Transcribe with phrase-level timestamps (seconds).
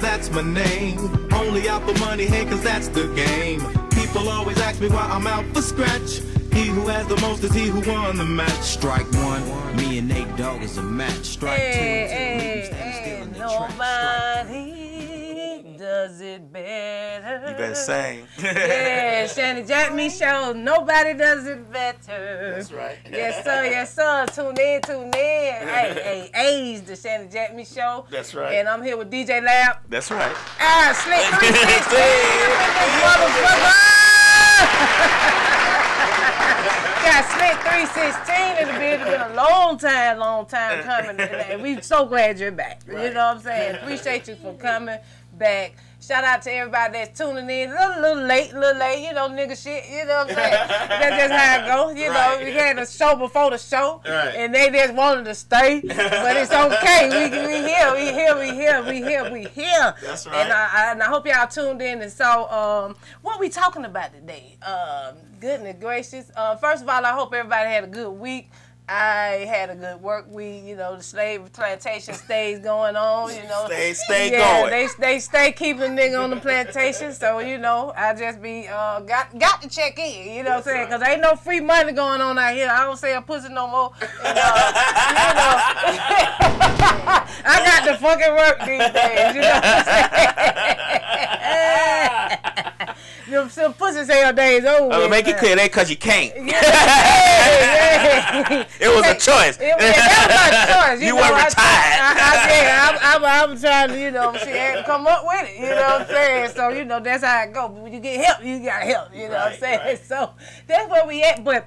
[0.00, 0.98] that's my name.
[1.32, 3.60] Only out for money, hey, cause that's the game.
[3.90, 6.20] People always ask me why I'm out for scratch.
[6.52, 8.62] He who has the most is he who won the match.
[8.62, 11.24] Strike one, me and Nate Dogg is a match.
[11.24, 13.78] Strike Hey, two, hey, hey, in the track.
[13.78, 14.73] Nobody
[16.06, 17.48] does it better.
[17.48, 18.26] You better sing.
[18.42, 20.52] Yeah, Shanny JackMe Show.
[20.52, 22.52] Nobody does it better.
[22.56, 22.98] That's right.
[23.10, 23.64] Yes, sir.
[23.64, 24.26] Yes, sir.
[24.26, 25.12] Tune in, tune in.
[25.14, 28.04] Hey, hey, A's the Shanny JackMe Show.
[28.10, 28.52] That's right.
[28.52, 29.78] And I'm here with DJ Lab.
[29.88, 30.36] That's right.
[30.60, 31.96] Ah, Slick 360.
[37.04, 39.06] Got Slick 316 in the building.
[39.06, 41.18] Been a long time, long time coming.
[41.20, 42.82] And we so glad you're back.
[42.86, 43.76] You know what I'm saying?
[43.76, 44.98] Appreciate you for coming
[45.38, 45.74] back.
[46.00, 47.70] Shout out to everybody that's tuning in.
[47.70, 49.88] A little, little late, a little late, you know, nigga shit.
[49.88, 50.50] You know what I'm saying?
[50.68, 51.98] that's just how it goes.
[51.98, 54.34] You know, we had a show before the show, Right.
[54.36, 57.08] and they just wanted to stay, but it's okay.
[57.08, 59.94] We we here, we here, we here, we here, we here.
[60.02, 60.50] That's And right.
[60.50, 62.02] I, I, and I hope y'all tuned in.
[62.02, 64.58] And so, um, what we talking about today?
[64.62, 66.30] Um, goodness gracious.
[66.36, 68.50] Uh, first of all, I hope everybody had a good week.
[68.86, 70.62] I had a good work week.
[70.64, 73.34] You know, the slave plantation stays going on.
[73.34, 74.70] You know, Stay- stay yeah, going.
[74.70, 77.14] They they stay keeping nigga on the plantation.
[77.14, 80.34] So you know, I just be uh got got to check in.
[80.34, 80.88] You know what I'm saying?
[80.88, 82.68] Cause ain't no free money going on out here.
[82.70, 83.92] I don't say a pussy no more.
[84.02, 84.72] And, uh,
[85.08, 85.56] you know,
[87.46, 89.34] I got to fucking work these days.
[89.34, 90.54] You know what I'm saying?
[93.30, 94.92] Them some pussy sale days over.
[94.92, 96.34] Uh, with, make it clear, that cause you can't.
[96.36, 97.83] Yeah, yeah.
[98.80, 99.56] It was a choice.
[99.56, 101.00] It, yeah, that was my choice.
[101.00, 102.00] You, You know, weren't I, retired.
[102.00, 105.50] I, I, yeah, I'm, I'm, I'm trying to, you know, she had come up with
[105.50, 105.60] it.
[105.60, 106.50] You know what I'm saying?
[106.50, 107.68] So, you know, that's how it go.
[107.68, 109.14] But when you get help, you got help.
[109.14, 109.78] You know what I'm saying?
[109.80, 109.98] right.
[110.04, 110.30] So
[110.66, 111.44] that's where we at.
[111.44, 111.66] But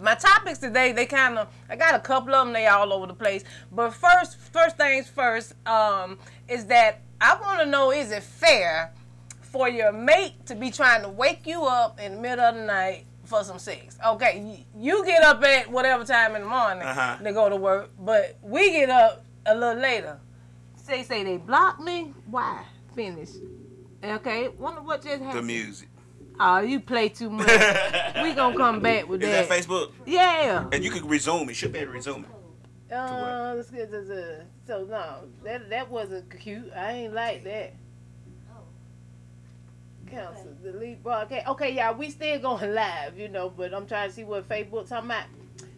[0.00, 2.52] my topics today, they kind of, I got a couple of them.
[2.52, 3.44] They all over the place.
[3.72, 6.18] But first, first things first, um,
[6.48, 8.92] is that I want to know: is it fair
[9.40, 12.64] for your mate to be trying to wake you up in the middle of the
[12.64, 13.98] night for some sex?
[14.06, 17.22] Okay, you get up at whatever time in the morning Uh-huh.
[17.22, 20.18] to go to work, but we get up a little later.
[20.76, 22.14] Say, say they block me.
[22.26, 22.64] Why?
[22.94, 23.30] Finish.
[24.02, 25.38] Okay, wonder what just happened.
[25.38, 25.88] The music.
[26.40, 27.46] Oh, you play too much.
[28.22, 29.48] we gonna come back with Is that.
[29.48, 29.92] that Facebook?
[30.06, 30.66] Yeah.
[30.72, 31.54] And you can resume it.
[31.56, 32.24] Should be able to resume.
[32.90, 34.08] Let's get this.
[34.08, 36.72] Uh, so no, that that wasn't cute.
[36.74, 37.74] I ain't like that.
[40.10, 41.46] Cancel, delete broadcast.
[41.48, 44.88] Okay, y'all, we still going live, you know, but I'm trying to see what Facebook
[44.88, 45.24] talking about.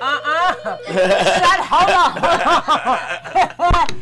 [0.00, 1.60] uh uh Shut.
[1.70, 2.12] Hold on.
[3.58, 4.00] Hold on.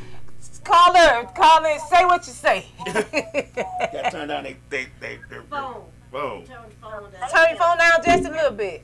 [0.64, 1.24] call her.
[1.34, 1.78] Call her.
[1.88, 2.66] Say what you say.
[2.86, 4.44] Got turned down.
[4.44, 5.82] They, they, they, they Phone.
[6.12, 6.44] Boom.
[6.44, 7.30] Turn the phone down.
[7.30, 8.82] Turn your phone down just a little bit.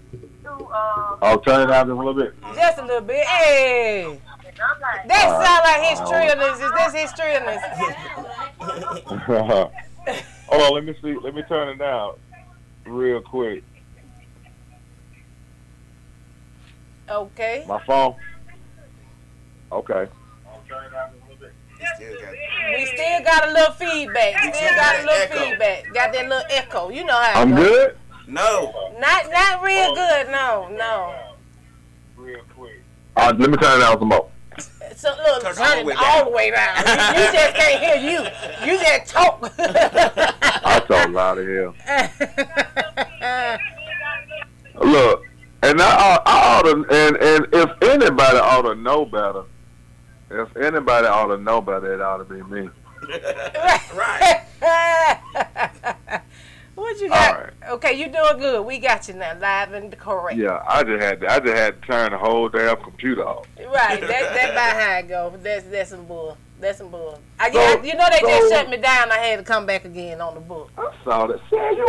[1.23, 2.35] I'll turn it down just a little bit.
[2.55, 3.25] Just a little bit.
[3.27, 4.21] Hey.
[5.07, 6.57] That sound like his trillness.
[6.63, 7.63] Is this his trillness?
[10.49, 11.17] Hold on, let me see.
[11.23, 12.15] Let me turn it down
[12.87, 13.63] real quick.
[17.09, 17.65] Okay.
[17.69, 18.15] My phone.
[19.73, 20.07] Okay.
[21.97, 22.17] Still
[22.77, 24.43] We still got a little feedback.
[24.43, 25.39] We Still got a little Echo.
[25.51, 25.85] feedback.
[25.95, 26.89] Got that little echo.
[26.91, 27.67] You know how it I'm goes.
[27.67, 27.97] good.
[28.29, 28.93] No.
[28.99, 30.29] Not not real good.
[30.31, 31.15] No, no.
[32.17, 32.83] Real quick.
[33.17, 34.29] Uh, let me turn it down some more.
[34.97, 36.77] So look, Turn turn all the way it all the way down.
[36.77, 38.21] You, you just can't hear you.
[38.67, 39.53] You just talk.
[39.59, 41.75] I talk loud as hell.
[44.83, 45.23] Look,
[45.63, 49.45] and I, I ought to, and, and if anybody ought to know better,
[50.31, 52.69] if anybody ought to know better, it ought to be me.
[53.95, 54.43] Right.
[56.87, 57.39] what you got?
[57.45, 57.53] Right.
[57.71, 58.65] Okay, you doing good.
[58.65, 60.39] We got you now, live and correct.
[60.39, 63.47] Yeah, I just had to, I just had to turn the whole damn computer off.
[63.59, 64.01] Right.
[64.01, 64.09] That
[64.55, 65.35] that how it go.
[65.43, 66.39] That's that's some bull.
[66.61, 67.21] That's some bull.
[67.41, 69.11] I, So- yeah, you know they just shut me down.
[69.11, 70.71] I had to come back again on the book.
[70.79, 71.41] I saw that.
[71.51, 71.89] See, you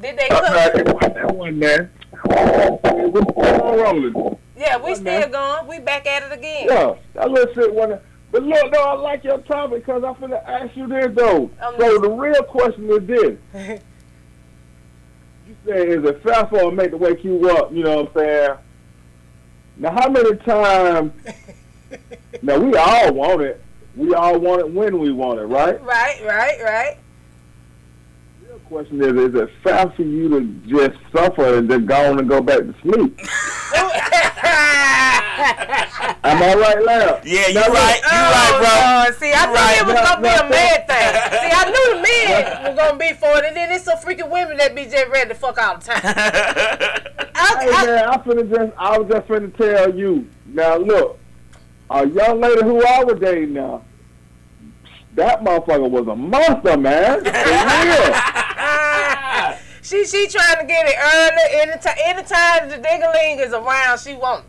[0.00, 0.42] Did they cook?
[0.42, 1.90] that one- that there.
[2.26, 4.38] We're still rolling.
[4.56, 5.66] Yeah, we still going.
[5.68, 6.66] We back at it again.
[6.68, 7.98] Yeah, that little shit one.
[8.32, 11.50] But look, though, I like your topic because I'm finna ask you this though.
[11.60, 13.38] Um, so the real question is this:
[15.46, 17.72] You say is it fair for a mate to wake you up?
[17.72, 18.58] You know what I'm saying?
[19.78, 21.12] Now, how many times?
[22.42, 23.64] now we all want it.
[23.96, 25.82] We all want it when we want it, right?
[25.82, 26.98] Right, right, right.
[28.70, 32.10] The real question is: Is it fair for you to just suffer and then go
[32.10, 33.18] on and go back to sleep?
[36.22, 37.20] Am I right, Lamb?
[37.24, 38.00] Yeah, you Now, right.
[38.00, 38.68] You right, oh, bro.
[38.70, 39.14] Oh, Lord.
[39.16, 39.80] See, I You knew right.
[39.80, 41.08] it was gonna be now, a man thing.
[41.40, 44.30] See, I knew the men were gonna be for it, and then there's some freaking
[44.30, 46.00] women that be just ready to fuck all the time.
[47.34, 50.28] I, Hey I, man, I finna just I was just finna tell you.
[50.46, 51.18] Now look,
[51.90, 53.82] a young lady who I was dating now,
[55.14, 57.24] that motherfucker was a monster, man.
[57.24, 58.39] For real.
[59.82, 61.60] she she trying to get it early.
[61.62, 64.44] Anytime, anytime the dingaling is around, she won't.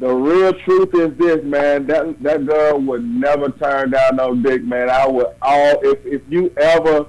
[0.00, 1.86] The real truth is this, man.
[1.86, 4.90] That that girl would never turn down no dick, man.
[4.90, 7.06] I would all if if you ever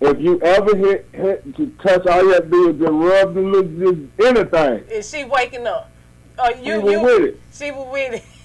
[0.00, 3.34] if you ever hit hit to touch all you have to do is just rub
[3.34, 4.84] the little just anything.
[4.90, 5.90] Is she waking up.
[6.38, 7.02] Oh, She you was you.
[7.02, 7.40] with it.
[7.52, 8.24] She was with it.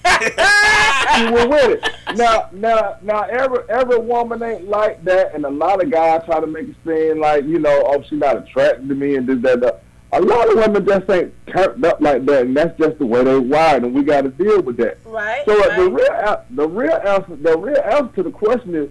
[1.18, 2.16] you were with it.
[2.16, 6.40] Now, now, now, every every woman ain't like that, and a lot of guys try
[6.40, 9.40] to make it seem like you know, oh, she's not attracted to me, and this,
[9.42, 9.82] that, that.
[10.12, 13.24] A lot of women just ain't turned up like that, and that's just the way
[13.24, 14.98] they wired, and we got to deal with that.
[15.04, 15.44] right.
[15.44, 18.88] So uh, the real, the real answer, the real answer to the question is,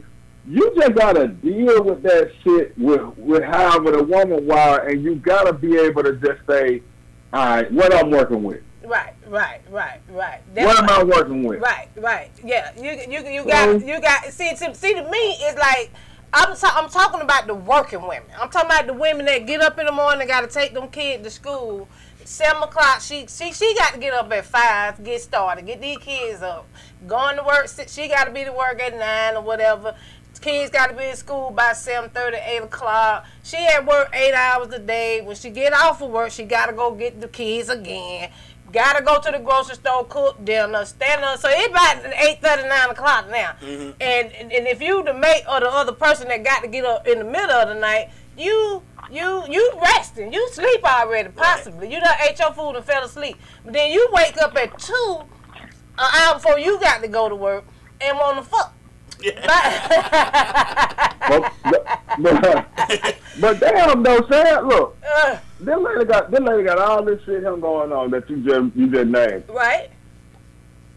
[0.47, 5.03] you just gotta deal with that shit with with how with a woman wired, and
[5.03, 6.83] you gotta be able to just say,
[7.33, 10.41] all right, what I'm working with, Right, right, right, right.
[10.53, 10.89] That's what am.
[10.89, 11.59] I working with.
[11.59, 12.29] Right, right.
[12.43, 15.91] Yeah, you you you got you got see to, see to me it's like
[16.33, 18.29] I'm ta- I'm talking about the working women.
[18.39, 20.89] I'm talking about the women that get up in the morning, got to take them
[20.89, 21.87] kids to school.
[22.25, 25.97] Seven o'clock, she she she got to get up at five, get started, get these
[25.99, 26.67] kids up,
[27.07, 27.69] going to work.
[27.87, 29.95] She got to be to work at nine or whatever.
[30.41, 33.25] Kids got to be in school by 7.30, 8 o'clock.
[33.41, 35.21] She at work eight hours a day.
[35.21, 38.29] When she get off of work, she got to go get the kids again.
[38.75, 41.39] Gotta go to the grocery store, cook dinner, stand up.
[41.39, 43.55] So it's about eight thirty, nine o'clock now.
[43.61, 46.83] And, and and if you the mate or the other person that got to get
[46.83, 51.89] up in the middle of the night, you you you resting, you sleep already, possibly.
[51.93, 53.37] You done ate your food and fell asleep.
[53.63, 55.21] But then you wake up at two,
[55.97, 57.63] an hour before you got to go to work,
[58.01, 58.74] and want to fuck.
[61.27, 61.53] But,
[62.21, 67.21] but, but damn though, Sam, look, Uh, this lady got this lady got all this
[67.25, 69.43] shit him going on that you just you just named.
[69.49, 69.89] right?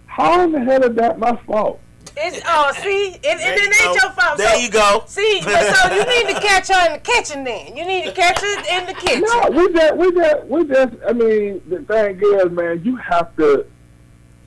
[0.07, 1.81] How in the hell is that my fault?
[2.17, 4.39] It's oh see, it, it, it ain't your fault.
[4.39, 5.05] There so, you go.
[5.07, 7.77] See, but so you need to catch her in the kitchen then.
[7.77, 9.23] You need to catch her in the kitchen.
[9.23, 13.35] No, we just we just we just I mean the thing is, man, you have
[13.37, 13.67] to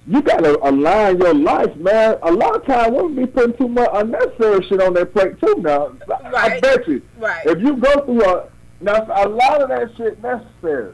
[0.07, 2.17] you gotta align your life, man.
[2.23, 5.55] A lot of times women be putting too much unnecessary shit on their plate too
[5.59, 5.93] now.
[6.25, 7.01] I, I bet you.
[7.17, 7.45] Right.
[7.45, 8.49] If you go through a
[8.81, 10.93] now a lot of that shit necessary.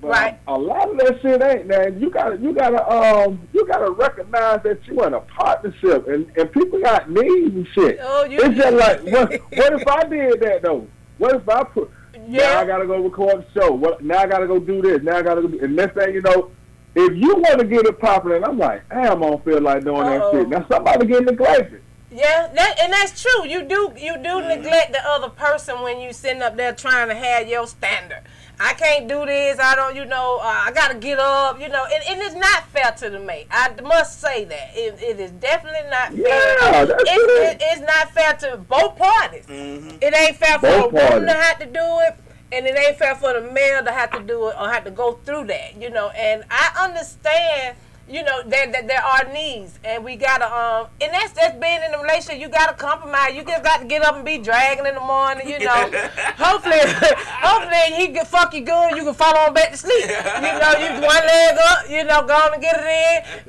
[0.00, 0.38] But Right.
[0.46, 1.98] A lot of that shit ain't, man.
[2.00, 6.52] You gotta you gotta um you gotta recognize that you in a partnership and, and
[6.52, 7.98] people got needs and shit.
[8.02, 10.86] Oh, you- it's just like what what if I did that though?
[11.18, 12.58] What if I put now Yeah.
[12.60, 13.72] I gotta go record the show.
[13.72, 15.02] What now I gotta go do this.
[15.02, 16.50] Now I gotta go do and next thing you know,
[16.94, 20.02] if you wanna get it popping and I'm like, damn, I don't feel like doing
[20.02, 20.32] Uh-oh.
[20.32, 20.48] that shit.
[20.48, 21.80] Now somebody get neglected.
[22.10, 23.44] Yeah, that, and that's true.
[23.44, 27.14] You do you do neglect the other person when you sitting up there trying to
[27.14, 28.22] have your standard.
[28.60, 29.58] I can't do this.
[29.58, 31.60] I don't, you know, uh, I gotta get up.
[31.60, 33.48] You know, and, and it's not fair to the mate.
[33.50, 36.18] I must say that it, it is definitely not fair.
[36.62, 37.60] Yeah, that's it's, it.
[37.60, 39.46] it, it's not fair to both parties.
[39.48, 41.28] It ain't fair for Both a woman parties.
[41.30, 42.16] to have to do it,
[42.54, 44.90] and it ain't fair for the male to have to do it or have to
[44.90, 45.80] go through that.
[45.80, 47.76] You know, and I understand
[48.08, 51.80] you know, there, there, there are needs, and we gotta, um, and that's that's being
[51.80, 52.38] in a relationship.
[52.38, 53.34] You gotta compromise.
[53.34, 55.48] You just got to get up and be dragging in the morning.
[55.48, 55.72] You know,
[56.36, 58.96] hopefully, hopefully he can fuck you good.
[58.96, 60.04] You can fall on back to sleep.
[60.04, 61.88] You know, you one leg up.
[61.88, 62.84] You know, go on and get it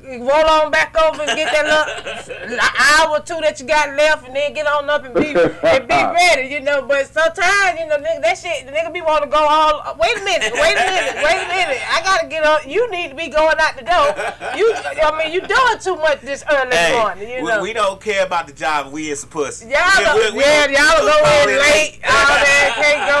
[0.00, 0.20] in.
[0.24, 4.26] Roll on back over and get that little hour or two that you got left,
[4.26, 6.48] and then get on up and be and be ready.
[6.48, 9.36] You know, but sometimes you know nigga, that shit, the nigga be want to go
[9.36, 9.96] all.
[10.00, 11.82] Wait a minute, wait a minute, wait a minute.
[11.92, 12.66] I gotta get up.
[12.66, 14.45] You need to be going out the door.
[14.54, 17.28] You, I mean, you doing too much this early Hey, morning.
[17.30, 17.62] You we, know.
[17.62, 18.92] we don't care about the job.
[18.92, 19.66] We is a pussy.
[19.66, 22.00] Y'all, Yeah, go, we- we yeah, gonna- y'all we'll go in it late.
[22.04, 23.18] All that can't go.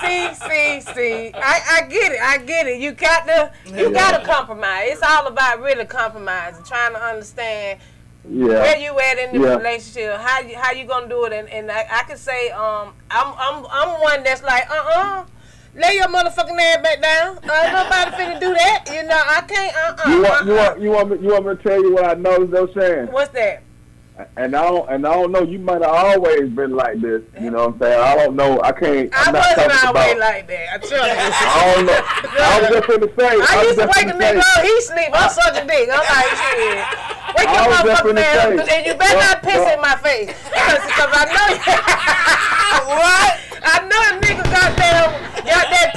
[0.00, 1.32] See, see, see.
[1.34, 2.20] I, I get it.
[2.20, 2.80] I get it.
[2.80, 4.90] You got to, you got to compromise.
[4.92, 7.80] It's all about really compromising, trying to understand
[8.24, 8.92] where Yeah.
[8.92, 9.54] you at in the Yeah.
[9.56, 12.92] relationship, how you how you gonna do it, and, and I, I can say, um,
[13.10, 15.24] I'm I'm I'm one that's like, uh uh
[15.74, 17.38] lay your motherfucking ass back down.
[17.38, 18.84] Uh, ain't nobody finna do that.
[18.92, 19.76] You know, I can't.
[19.76, 21.94] Uh uh You want you want you want me you want me to tell you
[21.94, 23.06] what I noticed though saying?
[23.12, 23.62] What's that?
[24.36, 27.52] And I don't and I don't know, you might have always been like this, you
[27.52, 28.00] know what I'm saying?
[28.00, 28.60] I don't know.
[28.62, 30.66] I can't I I'm not wasn't always about like that.
[30.74, 31.14] I tell you.
[31.22, 32.02] I don't know.
[32.42, 34.74] I was just gonna say I was used to wake a finna nigga up, he
[34.82, 35.86] sleep, I'm sucking dick.
[35.86, 36.82] I'm like, shit.
[37.38, 39.94] Wake I your motherfucking finna ass up, and you better not piss what- in my
[40.02, 40.34] face.
[40.98, 41.46] Because I know
[42.90, 43.32] What?
[43.62, 45.27] I know a nigga got damn, got that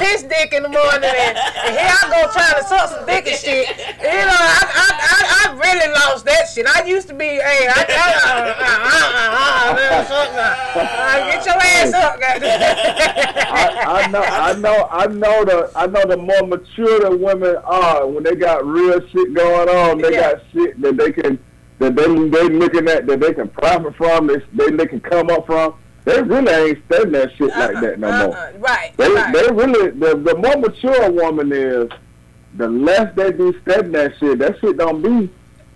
[0.02, 3.28] piss dick in the morning, and, and here I go trying to suck some dick
[3.28, 3.70] and shit.
[4.02, 6.66] You know, I, I, I, I really lost that shit.
[6.68, 11.56] I used to be, hey, I, I, uh, uh, uh, uh, uh, uh, get your
[11.56, 12.20] ass up.
[12.82, 17.56] I, I know, I know, I know the, I know the more mature the women
[17.64, 20.00] are when they got real shit going on.
[20.02, 20.34] They Yeah.
[20.34, 21.40] got shit that they can,
[21.80, 24.28] that they they looking at that they can profit from.
[24.28, 25.76] They they, they can come up from.
[26.04, 28.36] They really ain't studying that shit like that no uh-uh, more.
[28.38, 29.34] Uh-uh, right, They right.
[29.34, 31.90] they really the the more mature a woman is,
[32.56, 34.40] the less they be studying that shit.
[34.40, 35.32] That shit don't be.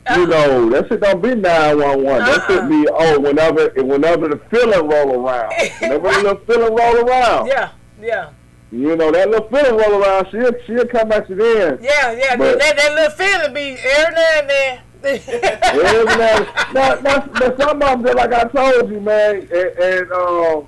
[0.07, 0.17] Uh-uh.
[0.19, 2.19] You know, that shit don't be nine one one.
[2.19, 2.47] That Uh-uh.
[2.47, 5.53] shit be oh whenever whenever the feeling roll around.
[5.79, 7.47] Whenever the little feeling roll around.
[7.47, 7.69] Yeah,
[8.01, 8.29] yeah.
[8.71, 11.77] You know, that little feeling roll around, she'll, she'll come at you then.
[11.81, 14.79] Yeah, yeah, But- that, that little feeling be every now and then.
[15.05, 20.11] Every now, now, now, now, some of them, like I told you, man, and, and
[20.11, 20.67] um,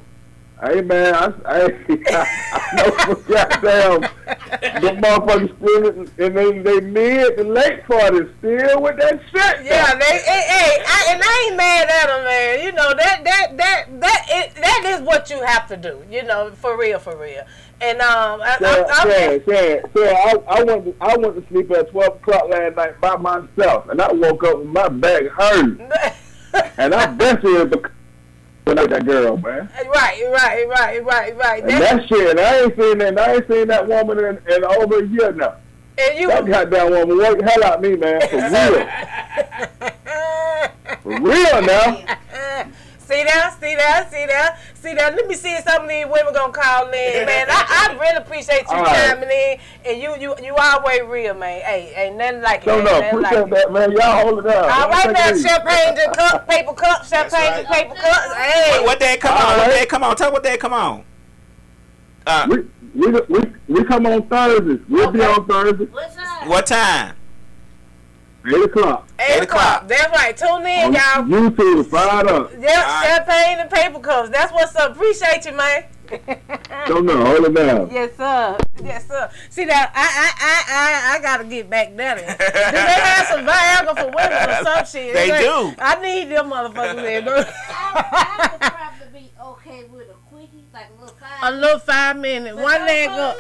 [0.62, 1.64] hey, man, I, I,
[2.54, 8.82] I know for goddamn, the motherfuckers still, and they, they mid, the late parties still
[8.82, 9.66] with that shit.
[9.66, 12.66] yeah, they, hey, hey, I, and I ain't mad at them, man.
[12.66, 16.04] You know that that that that it, that is what you have to do.
[16.12, 17.44] You know, for real, for real.
[17.80, 20.12] And um, I, Yeah, I, I'm, yeah, yeah, yeah.
[20.12, 23.88] I, I went to, I went to sleep at twelve o'clock last night by myself,
[23.90, 25.80] and I woke up with my back hurting,
[26.78, 27.92] and I it because
[28.68, 29.70] when that girl, man.
[29.94, 31.62] right, right, right, right, right.
[31.62, 33.18] And That, that shit, I ain't seen that.
[33.18, 35.56] I ain't seen that woman in, in over a year now.
[35.98, 38.88] and you, got That goddamn woman worked hell out me, man, for real,
[41.04, 42.04] for real now.
[43.08, 45.16] see that, see that, see that, see that.
[45.16, 47.48] Let me see if some of these women gonna call in, man.
[47.50, 48.96] I, I really appreciate you All right.
[49.16, 51.62] chiming in, and you you you always real, man.
[51.62, 52.68] Hey, ain't nothing like it.
[52.68, 53.50] No, ain't no, nothing like appreciate it.
[53.56, 53.92] that, man.
[53.94, 54.64] Y'all hold it down.
[54.64, 58.22] All Y'all right take now, it champagne and cup, paper cup, champagne and paper cup.
[58.36, 59.42] Hey, What, what day come on?
[59.42, 59.80] All What right.
[59.80, 60.16] day come on?
[60.16, 61.04] Tell what day come on.
[62.26, 62.58] Uh, We,
[62.94, 64.80] we, we, we come on Thursdays.
[64.90, 66.48] We'll be on Thursdays, What's up?
[66.48, 67.16] what time?
[68.46, 69.08] 8 o'clock.
[69.20, 69.84] eight Eight o'clock.
[69.84, 69.88] o'clock.
[69.88, 70.38] That's right.
[70.38, 71.50] Tune in, On y'all.
[71.50, 72.52] YouTube, fired up.
[72.52, 73.04] Yep, right.
[73.06, 74.30] champagne and paper cups.
[74.30, 74.92] That's what's up.
[74.94, 75.86] Appreciate you, man.
[76.88, 77.90] Don't know, hold it down.
[77.92, 78.58] Yes, sir.
[78.82, 79.30] Yes, sir.
[79.50, 82.16] See now, I I I I I gotta get back there.
[82.16, 82.38] then.
[82.38, 85.14] do they have some Viagra for women or some shit?
[85.14, 85.74] They Like, do.
[85.80, 87.22] I need them motherfuckers there.
[87.24, 87.44] bro.
[87.44, 87.44] I,
[88.32, 91.40] I would probably be okay with a quickie, like a little five.
[91.42, 93.38] A little five minute, But one leg up.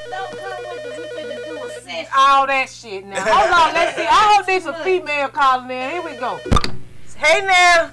[2.04, 2.10] Do.
[2.16, 3.22] All that shit now.
[3.22, 4.04] Hold on, let's see.
[4.04, 5.92] I hope there's some female calling in.
[5.92, 6.40] Here we go.
[7.16, 7.92] Hey now.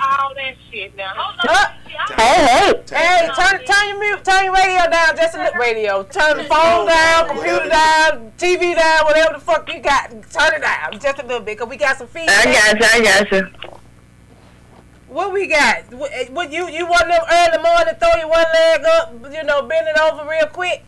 [0.00, 1.12] all that shit now.
[1.14, 1.72] Hold Huh?
[2.16, 2.82] Hey, hey.
[2.88, 6.02] Hey, turn turn your mute, turn your radio down, just a little radio.
[6.04, 10.10] Turn the phone down, computer down, TV down, whatever the fuck you got.
[10.10, 12.46] Turn it down, just a little bit, cause we got some feedback.
[12.46, 12.86] I got you.
[12.86, 13.78] I got you.
[15.08, 15.92] What we got?
[15.92, 17.94] What, eh, what you you want them early morning?
[17.98, 20.84] Throw your one leg up, you know, bend it over real quick.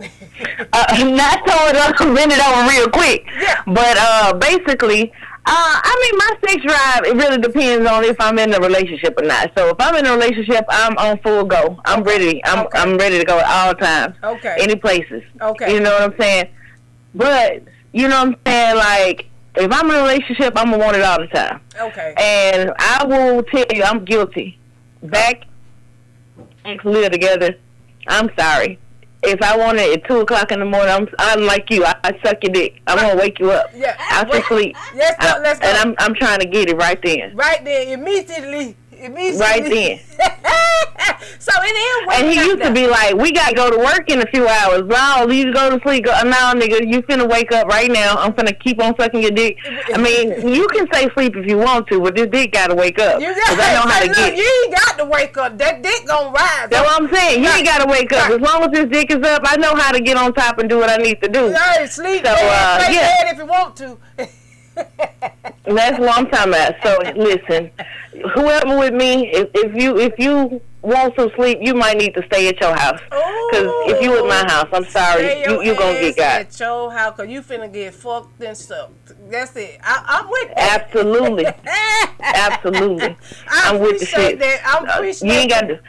[0.00, 3.24] Uh, not it up, bend it over real quick.
[3.40, 3.62] Yeah.
[3.66, 5.12] But uh, basically,
[5.46, 9.18] uh, I mean, my sex drive it really depends on if I'm in a relationship
[9.18, 9.50] or not.
[9.56, 11.80] So if I'm in a relationship, I'm on full go.
[11.84, 12.44] I'm ready.
[12.44, 12.78] I'm Okay.
[12.78, 14.14] I'm ready to go at all times.
[14.22, 14.56] Okay.
[14.58, 15.22] Any places.
[15.40, 15.72] Okay.
[15.72, 16.48] You know what I'm saying?
[17.14, 17.62] But
[17.92, 18.76] you know what I'm saying?
[18.76, 21.60] Like if I'm in a relationship, I'm gonna want it all the time.
[21.80, 22.14] Okay.
[22.18, 24.58] And I will tell you, I'm guilty.
[25.02, 25.44] Back
[26.64, 27.56] and live together.
[28.06, 28.78] I'm sorry.
[29.22, 31.84] If I want it at two o'clock in the morning, I'm I'm like you.
[31.84, 32.80] I, I suck your dick.
[32.86, 33.96] I'm gonna wake you up Yeah.
[34.32, 35.40] your sleep, Let's go.
[35.42, 35.66] Let's go.
[35.68, 37.34] and I'm I'm trying to get it right then.
[37.36, 38.76] right there immediately.
[38.98, 39.40] Immediately.
[39.40, 40.00] Right then.
[41.38, 42.14] so it is.
[42.14, 44.82] And he used to be like, "We gotta go to work in a few hours.
[44.86, 46.04] No, you go to sleep.
[46.06, 48.16] Go, now, nigga, you finna wake up right now.
[48.16, 49.56] I'm finna keep on sucking your dick.
[49.94, 52.98] I mean, you can say sleep if you want to, but this dick gotta wake
[52.98, 53.20] up.
[53.20, 54.36] You Cause I know how to look, get.
[54.36, 55.56] You ain't got to wake up.
[55.58, 56.68] That dick gonna rise.
[56.70, 57.42] That's what I'm saying.
[57.44, 58.30] You ain't gotta wake up.
[58.30, 60.68] As long as this dick is up, I know how to get on top and
[60.68, 61.50] do what I need to do.
[61.50, 63.30] Hey, sleep So, uh, yeah.
[63.30, 63.98] if you want to.
[65.64, 66.74] That's what I'm talking about.
[66.82, 67.70] So listen,
[68.34, 72.22] whoever with me, if, if you if you want some sleep, you might need to
[72.26, 73.00] stay at your house.
[73.10, 76.40] Cause if you at my house, I'm sorry, you you gonna get got.
[76.42, 78.90] At your house, cause you finna get fucked and stuff.
[79.30, 79.78] That's it.
[79.82, 80.82] I, I'm with that.
[80.86, 81.46] Absolutely,
[82.20, 83.16] absolutely.
[83.48, 84.38] I I'm with the shit.
[84.38, 84.62] that.
[84.64, 85.80] I Uh, appreciate you ain't got to.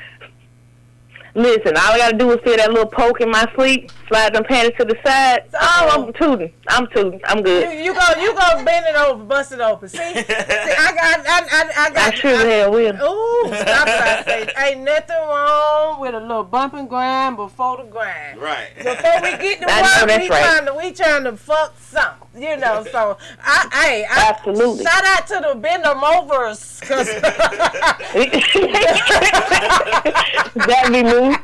[1.36, 4.44] Listen, all I gotta do is feel that little poke in my sleep, slide them
[4.44, 5.44] panties to the side.
[5.60, 6.52] Oh, I'm tooting.
[6.68, 7.22] I'm tooting.
[7.26, 7.84] I'm good.
[7.84, 9.90] you go, you go bend it over, bust it open.
[9.90, 12.16] See, see, I got, I, I, I I got.
[12.16, 12.96] sure as hell will.
[12.96, 14.24] Ooh, stop that.
[14.26, 18.40] Say, ain't nothing wrong with a little bump and grind before the grind.
[18.40, 18.70] Right.
[18.76, 19.66] Before we get to
[20.08, 20.44] work, we right.
[20.44, 22.86] trying to we trying to fuck something, you know.
[23.00, 24.84] So I, hey, I, Absolutely.
[24.84, 27.08] Shout out to the bend them overs, cause
[30.66, 31.36] That'd be me.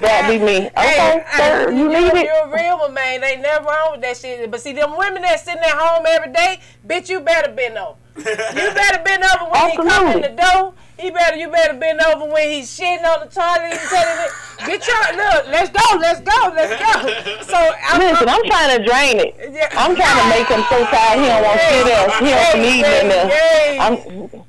[0.00, 0.66] That'd be me.
[0.66, 2.26] Okay, sir, you you, need it.
[2.26, 3.24] You're a real one, man.
[3.24, 4.50] Ain't never wrong with that shit.
[4.50, 7.96] But see, them women that sitting at home every day, bitch, you better bend over.
[8.16, 10.74] You better bend over when he come in the door.
[10.98, 13.72] He better, you better bend over when he's shitting on the toilet.
[13.72, 14.30] And telling it,
[14.66, 15.46] get your look.
[15.48, 15.98] Let's go.
[15.98, 16.52] Let's go.
[16.54, 17.42] Let's go.
[17.42, 19.34] So I'm, Listen, I'm trying to drain it.
[19.52, 19.68] Yeah.
[19.72, 22.18] I'm trying to make him so tired he don't want shit else.
[22.18, 24.46] He don't Yay, need yay, nothing else.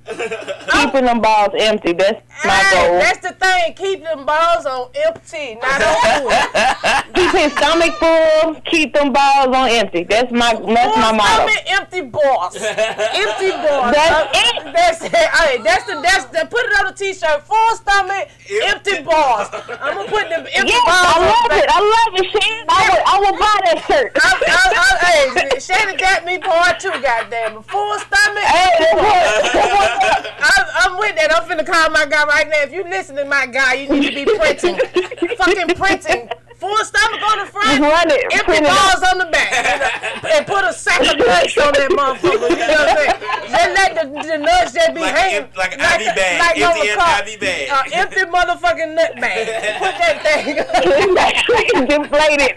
[0.72, 1.94] I'm keeping them balls empty.
[1.94, 3.00] That's my Hey, goal.
[3.00, 3.74] that's the thing.
[3.74, 6.30] Keep them balls on empty, not on full.
[7.16, 8.56] Keep his stomach full.
[8.66, 10.04] Keep them balls on empty.
[10.04, 11.48] That's my that's my motto.
[11.48, 12.56] stomach, empty balls.
[12.58, 13.94] empty balls.
[13.96, 14.74] That's Uh, it.
[14.74, 15.14] That's it.
[15.16, 17.44] Hey, that's the that's the put it on the t-shirt.
[17.46, 18.28] Full stomach,
[18.66, 19.48] empty balls.
[19.54, 21.14] I'm gonna put them empty Yes, balls.
[21.14, 21.68] I love the it.
[21.68, 21.76] back.
[21.76, 22.66] I love it, Shan.
[22.70, 24.12] I will, I will buy that shirt.
[24.18, 27.58] I, I, I, hey, Shannon got me part two, goddamn.
[27.58, 27.66] it.
[27.66, 28.44] Full stomach.
[28.44, 29.06] Hey, empty balls.
[29.06, 31.30] what- that's what- I'm, I'm with that.
[31.34, 32.62] I'm finna call my guy right now.
[32.64, 34.76] If you listening, my guy, you need to be printing,
[35.38, 36.30] fucking printing.
[36.64, 38.24] Full stomach on the front, run it.
[38.32, 38.96] empty Print it out.
[38.96, 42.48] balls on the back, you know, and put a sack of nuts on that motherfucker.
[42.56, 43.20] You know what I'm saying?
[43.52, 46.40] Just let the, the nuts just be Like, hanging em- like an IV bag.
[46.40, 47.20] like Empty on the an car.
[47.28, 47.68] IV bag.
[47.68, 49.44] Uh, empty motherfucking nut bag.
[49.84, 50.56] Put that thing.
[51.84, 52.56] Deflated.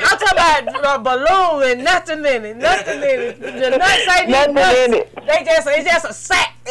[0.00, 2.56] I'm talking about a balloon and nothing in it.
[2.56, 3.36] Nothing in it.
[3.40, 4.78] The nuts ain't Nothing nuts.
[4.78, 5.12] in it.
[5.28, 6.54] They just it's just a sack.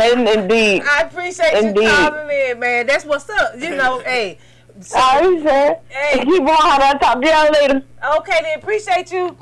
[0.00, 0.82] And indeed.
[0.88, 1.82] I appreciate Indeed.
[1.82, 2.86] you calling in, man.
[2.86, 3.54] That's what's up.
[3.58, 4.38] You know, hey.
[4.80, 5.80] So, All right, sir.
[5.88, 6.24] Hey.
[6.24, 6.48] Keep on.
[6.50, 7.82] I'll talk to y'all later.
[8.18, 9.36] okay, then appreciate you.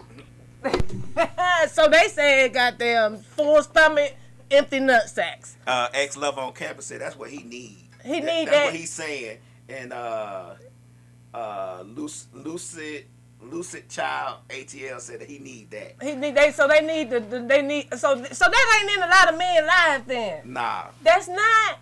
[1.70, 4.14] so they said, goddamn, full stomach,
[4.50, 5.56] empty nut sacks.
[5.66, 7.84] Uh, ex love on campus said that's what he need.
[8.04, 8.64] He That- need that's that.
[8.66, 9.38] what he's saying.
[9.68, 10.54] And uh,
[11.34, 13.04] uh, Luc- Lucid
[13.40, 15.94] Lucid Child ATL said that he need that.
[16.02, 19.02] He need they so they need the, the they need so so that ain't in
[19.02, 20.52] a lot of men lives then.
[20.52, 20.87] Nah.
[21.02, 21.78] That's not.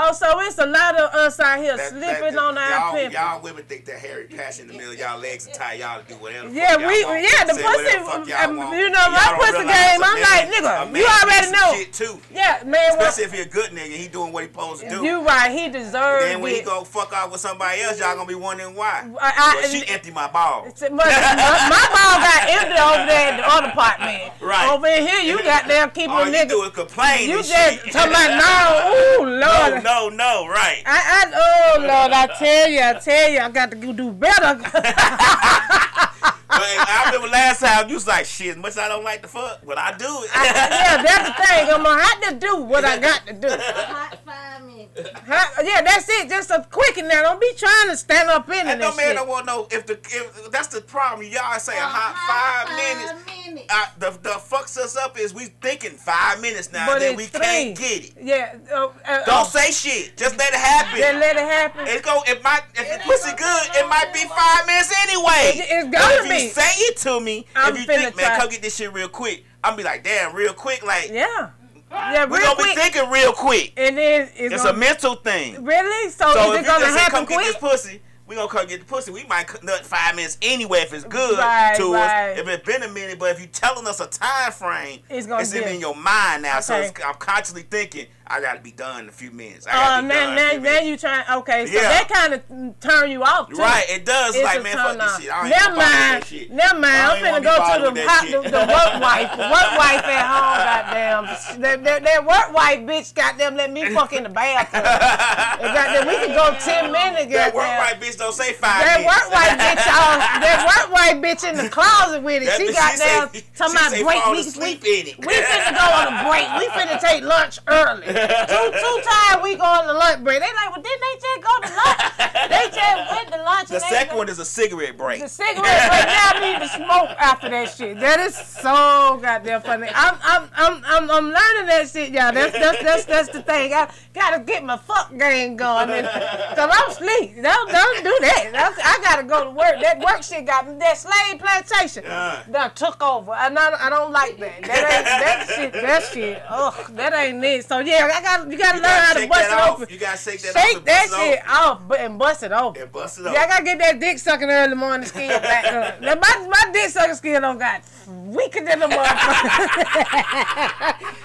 [0.00, 3.12] Oh, so it's a lot of us out here That- slipping that- on our pimping.
[3.18, 6.00] y'all women think that Harry Pass in the middle of y'all legs and tie y'all
[6.00, 6.48] to do whatever.
[6.50, 7.22] Yeah, we want.
[7.22, 8.30] yeah the pussy.
[8.30, 10.00] the um, you know my pussy game.
[10.02, 11.74] I'm like nigga, you already know.
[11.74, 12.20] Shit too.
[12.32, 12.96] Yeah, man.
[12.96, 15.02] Well, Especially if he a good nigga, he doing what he supposed to do.
[15.04, 15.50] you right.
[15.50, 16.28] He deserves it.
[16.28, 19.08] then when he go fuck off with somebody else, y'all gonna be wondering why.
[19.20, 20.66] I- I- well, she empty my ball.
[20.80, 24.30] My, my, ball got empty over there in the other part, man.
[24.40, 24.70] Right.
[24.70, 26.48] Over in here, you got them keep All a you nigga.
[26.50, 27.28] do is complain.
[27.28, 27.92] You and just shit.
[27.92, 29.84] talking about no, ooh lord.
[29.84, 30.82] no, no, no, right.
[30.86, 34.10] I, I, oh Lord, I tell you, I tell you, I got to go do
[34.12, 34.58] better.
[36.58, 39.22] But I remember last time you was like, shit, as much as I don't like
[39.22, 40.30] the fuck, but I do it.
[40.34, 41.68] yeah, that's the thing.
[41.70, 43.48] I'm gonna have to do what I got to do.
[43.48, 45.10] Hot five minutes.
[45.26, 45.62] Huh?
[45.64, 46.28] Yeah, that's it.
[46.28, 47.22] Just a quick and now.
[47.22, 49.16] Don't be trying to stand up in it and and no man shit.
[49.16, 51.26] don't want to know if the if that's the problem.
[51.30, 53.26] Y'all say a A hot hot five minutes.
[53.46, 53.72] minutes.
[53.72, 57.24] Uh, the the fucks us up is we thinking five minutes now, But then we
[57.26, 57.40] three.
[57.40, 58.12] can't get it.
[58.20, 58.54] Yeah.
[58.72, 60.16] Uh, uh, Don't uh, say shit.
[60.16, 61.00] Just let it happen.
[61.00, 61.86] Then let it happen.
[61.86, 62.22] It's go.
[62.26, 62.62] It might.
[62.74, 65.52] If the pussy good, it might be five minutes anyway.
[65.54, 66.47] It- it's But gonna be.
[66.48, 68.38] Say it to me, I'm if you think, man, try.
[68.38, 69.44] come get this shit real quick.
[69.64, 70.84] I'm be like, damn, real quick.
[70.84, 71.50] Like, yeah.
[71.90, 72.74] Yeah, we're gonna quick.
[72.76, 73.72] be thinking real quick.
[73.76, 75.64] and then it's, It's a mental thing.
[75.64, 76.10] Really?
[76.10, 78.36] So, So is if it you gonna just say, happen come get this pussy, we
[78.36, 79.10] gonna come get the pussy.
[79.10, 82.32] We might cut- nut five minutes anyway if it's good Right, to right.
[82.32, 82.38] us.
[82.40, 85.40] If it's been a minute, but if you're telling us a time frame, It's gonna
[85.40, 86.60] it's be- in your mind now.
[86.60, 86.88] So Okay.
[86.88, 89.66] it's, I'm consciously thinking I gotta be done in a few minutes.
[89.66, 90.32] I Oh, be now, done.
[90.38, 91.24] in a now, now you trying?
[91.38, 91.88] Okay, so Yeah.
[91.88, 92.42] that kind of
[92.80, 93.56] turn you off too.
[93.56, 94.34] Right, it does.
[94.34, 95.32] It's like man, fuck this shit.
[95.32, 96.24] I ain't Never gonna mind.
[96.26, 96.50] shit.
[96.50, 96.94] Never mind.
[96.96, 99.30] I'm finna go to the, hot, the, the work wife.
[99.32, 101.60] Work wife at home, goddamn.
[101.62, 104.82] That, that, that work wife bitch, goddamn, let me fuck in the bathroom.
[104.82, 107.80] Goddamn, we can go ten minutes, That work goddamn.
[107.80, 109.16] right bitch don't say five That minutes.
[109.16, 112.46] work white bitch, uh, that work white bitch in the closet with it.
[112.46, 112.92] That She bitch, got
[113.32, 114.26] she say- talking about break.
[114.32, 115.18] We, asleep we, in it.
[115.18, 116.46] we finna go on a break.
[116.60, 118.17] We finna take lunch early.
[118.18, 120.40] Two two times we go on the lunch break.
[120.40, 122.48] They like, well, didn't they just go to lunch?
[122.48, 123.68] They just went to lunch.
[123.68, 125.20] The second one is a cigarette break.
[125.22, 126.06] the cigarette break.
[126.06, 128.00] Now I need to smoke after that shit.
[128.00, 129.88] That is so goddamn funny.
[129.94, 132.32] I'm I'm I'm I'm, I'm learning that shit, y'all.
[132.32, 133.72] That's that's that's that's the thing.
[133.72, 135.90] I gotta get my fuck game going.
[135.90, 137.36] And, Cause I'm sleep.
[137.42, 138.50] Don't don't do that.
[138.54, 139.80] I, I gotta go to work.
[139.80, 140.76] That work shit got me.
[140.78, 143.32] That slave plantation done took over.
[143.32, 144.62] And I, I don't like that.
[144.62, 145.72] That ain't that shit.
[145.72, 146.42] That shit.
[146.48, 147.66] Ugh, that ain't it.
[147.66, 149.70] So yeah, I got you gotta You learn how gotta to bust it off.
[149.80, 149.86] open.
[149.90, 151.50] You gotta shake that off Shake that shit open.
[151.50, 152.82] off, but and bust it open.
[152.82, 156.00] And bust it Yeah, I gotta get that dick sucking early morning skill back up.
[156.00, 159.88] Now, my, my dick sucking skin don't got weaker than the motherfucker.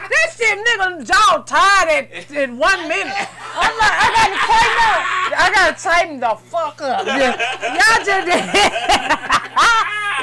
[0.09, 3.13] that shit nigga jaw tired at, in one minute.
[3.55, 5.01] I'm like, I gotta tighten up.
[5.35, 7.05] I gotta tighten the fuck up.
[7.07, 8.27] Y'all just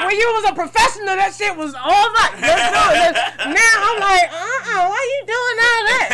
[0.05, 2.33] when you was a professional, that shit was all right.
[2.41, 3.13] Let's do it.
[3.53, 6.09] Now I'm like, uh-uh, why you doing all that?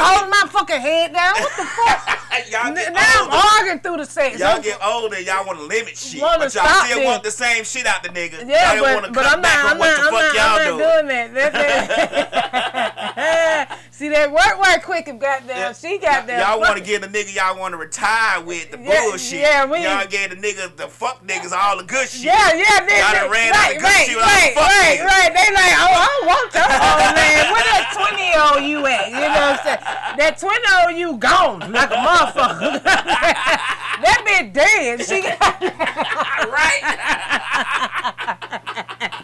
[0.00, 1.34] Holding my fucking head down.
[1.34, 2.18] What the fuck?
[2.50, 3.46] y'all get now I'm older.
[3.58, 4.38] arguing through the sex.
[4.38, 7.04] Y'all I'm- get older, y'all want to limit shit, but y'all still it.
[7.04, 8.46] want the same shit out the nigga.
[8.48, 10.58] Yeah, y'all but, but I'm not, on I'm what not, the I'm fuck not, y'all
[10.58, 10.78] I'm doing.
[10.78, 11.52] not doing that.
[11.52, 15.72] That- that- See that work work quick and goddamn, Yeah.
[15.76, 16.40] she got that.
[16.40, 19.40] Y'all want to get the nigga y'all want to retire with the Yeah, bullshit.
[19.44, 22.22] yeah, we- y'all gave the nigga the fuck niggas all the good shit.
[22.22, 24.54] Yeah, yeah, they, Y'all done ran out right, the good right, shit all the right,
[24.56, 25.04] fuck right, niggas.
[25.04, 25.28] right.
[25.36, 27.52] They like, oh, I don't want that old man.
[27.52, 29.04] Where that twenty year old you at?
[29.12, 29.84] You know what I'm saying?
[30.16, 32.80] That twenty year old you gone like a motherfucker.
[34.00, 35.04] that bitch dead.
[35.04, 35.60] She got
[36.56, 36.82] right.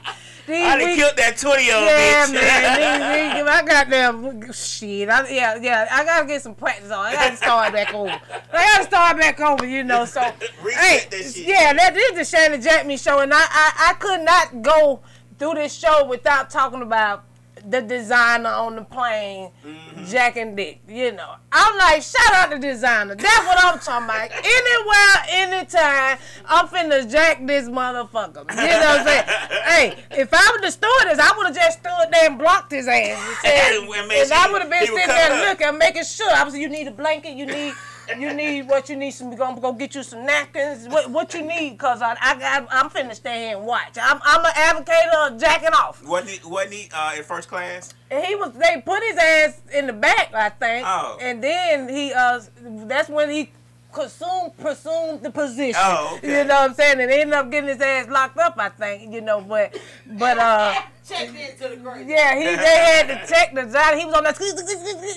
[0.46, 2.34] these I done killed that twenty year old Yeah, bitch.
[2.34, 3.00] man.
[3.34, 5.08] These, these, I got them shit.
[5.08, 5.88] I, yeah, yeah.
[5.90, 7.06] I gotta get some practice on.
[7.06, 8.10] I gotta start back over.
[8.10, 9.66] I gotta start back over.
[9.66, 10.04] You know.
[10.04, 11.46] So, hey, that shit.
[11.46, 15.00] yeah, that is the Shanny JackMe show, and I, I, I could not go
[15.38, 17.24] through this show without talking about
[17.68, 20.04] the designer on the plane, Mm-hmm.
[20.04, 20.80] Jack and Dick.
[20.88, 23.14] You know, I'm like, shout out the designer.
[23.16, 24.30] That's what I'm talking about.
[24.44, 28.48] Anywhere, anytime, I'm finna jack this motherfucker.
[28.50, 29.24] You know what I'm saying?
[29.64, 32.86] hey, if I was the stewardess, I would have just stood there and blocked his
[32.86, 33.18] ass.
[33.18, 35.58] And, said, And- and and I would have been sitting there up.
[35.58, 36.30] looking, making sure.
[36.30, 37.72] I was, you need a blanket, you need.
[38.18, 39.10] You need what you need.
[39.12, 40.88] Some gonna go get you some napkins.
[40.88, 41.78] What what you need?
[41.78, 43.96] Cause I I got I'm finna stay here and watch.
[44.00, 46.04] I'm I'm an advocate of jacking off.
[46.04, 46.48] Wasn't he?
[46.48, 47.94] Wasn't he uh, in first class?
[48.10, 50.86] And he was they put his ass in the back, I think.
[50.86, 51.18] Oh.
[51.20, 52.40] And then he uh
[52.86, 53.50] that's when he
[53.92, 55.80] consumed presumed the position.
[55.82, 56.38] Oh, okay.
[56.38, 57.00] You know what I'm saying?
[57.00, 60.74] And ended up getting his ass locked up, I think, you know, but but uh
[61.06, 62.08] Checked into the grave.
[62.08, 63.94] yeah, he they had to check the job.
[63.94, 64.36] He was on that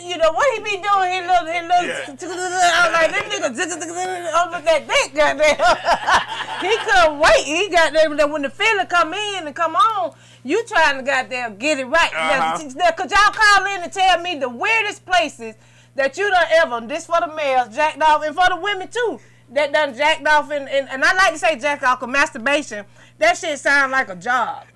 [0.06, 1.10] you know what he be doing?
[1.12, 1.82] He look he look
[2.22, 3.50] I was like this nigga
[4.38, 5.58] over that dick goddamn.
[6.62, 7.44] he couldn't wait.
[7.44, 10.14] He got there when the filler come in and come on.
[10.44, 12.12] You trying to goddamn get it right.
[12.14, 12.70] Now, Uh-huh.
[12.76, 15.56] now, could y'all call in and tell me the weirdest places
[16.00, 19.20] that you done ever, this for the males, jacked off, and for the women too,
[19.52, 22.86] that done jacked off, and, and, and I like to say jack off, cause masturbation,
[23.18, 24.64] that shit sound like a job.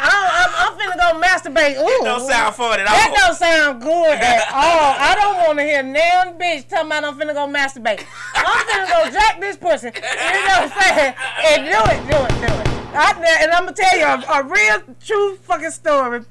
[0.00, 1.76] Uh, I, I, I'm, I'm finna go masturbate.
[1.76, 2.94] Ooh, Don't sound fun at all.
[2.94, 4.94] that don't sound good at all.
[4.96, 8.06] I don't want to hear none bitch talking about I'm finna go masturbate.
[8.36, 9.88] I'm finna go jack this pussy.
[9.88, 11.14] You know what I'm saying?
[11.48, 12.68] And do it, do it, do it.
[12.94, 16.22] I, and I'm gonna tell you a, a real, true fucking story.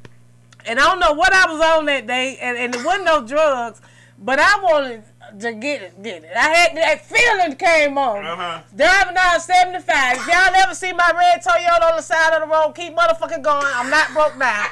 [0.67, 3.21] And I don't know what I was on that day, and, and it wasn't no
[3.25, 3.79] drugs,
[4.19, 5.01] but I wanted
[5.39, 6.31] to get it, get it.
[6.35, 8.25] I had that feeling came on.
[8.25, 8.59] Uh-huh.
[8.75, 10.17] Driving down 75.
[10.17, 13.41] If y'all ever see my red Toyota on the side of the road, keep motherfucking
[13.43, 13.65] going.
[13.75, 14.65] I'm not broke now.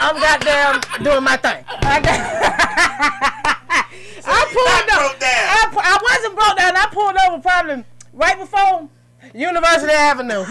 [0.00, 1.62] I'm goddamn doing my thing.
[1.68, 2.08] I, got,
[4.24, 4.98] I pulled up.
[4.98, 5.44] broke down.
[5.44, 6.74] I, pu- I wasn't broke down.
[6.76, 8.88] I pulled over probably right before
[9.34, 10.44] University Avenue.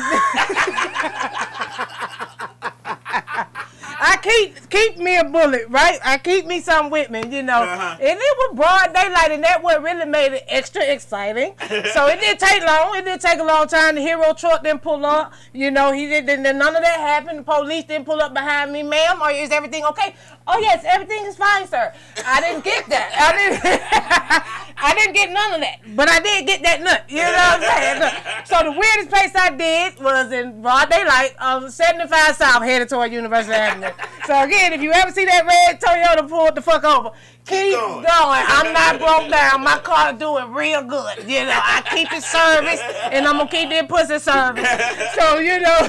[4.00, 6.00] I keep keep me a bullet, right?
[6.04, 7.62] I keep me something with me, you know.
[7.62, 7.98] Uh-huh.
[8.00, 11.56] And it was broad daylight, and that what really made it extra exciting.
[11.94, 12.96] so it didn't take long.
[12.96, 13.96] It didn't take a long time.
[13.96, 15.34] The hero truck didn't pull up.
[15.54, 16.44] You know, he didn't.
[16.44, 17.40] None of that happened.
[17.40, 19.22] The police didn't pull up behind me, ma'am.
[19.22, 20.16] Or is everything okay?
[20.48, 21.94] Oh yes, everything is fine, sir.
[22.26, 23.12] I didn't get that.
[23.18, 24.64] I didn't.
[24.80, 27.04] I didn't get none of that, but I did get that nut.
[27.10, 28.46] You know what I'm saying?
[28.46, 33.12] So, the weirdest place I did was in broad daylight, um, 75 South, headed toward
[33.12, 33.90] University Avenue.
[34.26, 37.10] So again, if you ever see that red Toyota pull the fuck over,
[37.46, 38.04] keep, going.
[38.04, 38.06] going.
[38.06, 39.64] I'm not broke down.
[39.64, 41.28] My car doing real good.
[41.28, 45.16] You know, I keep it serviced, and I'm gonna keep that pussy serviced.
[45.16, 45.88] So you know.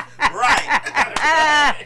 [0.32, 1.84] Right.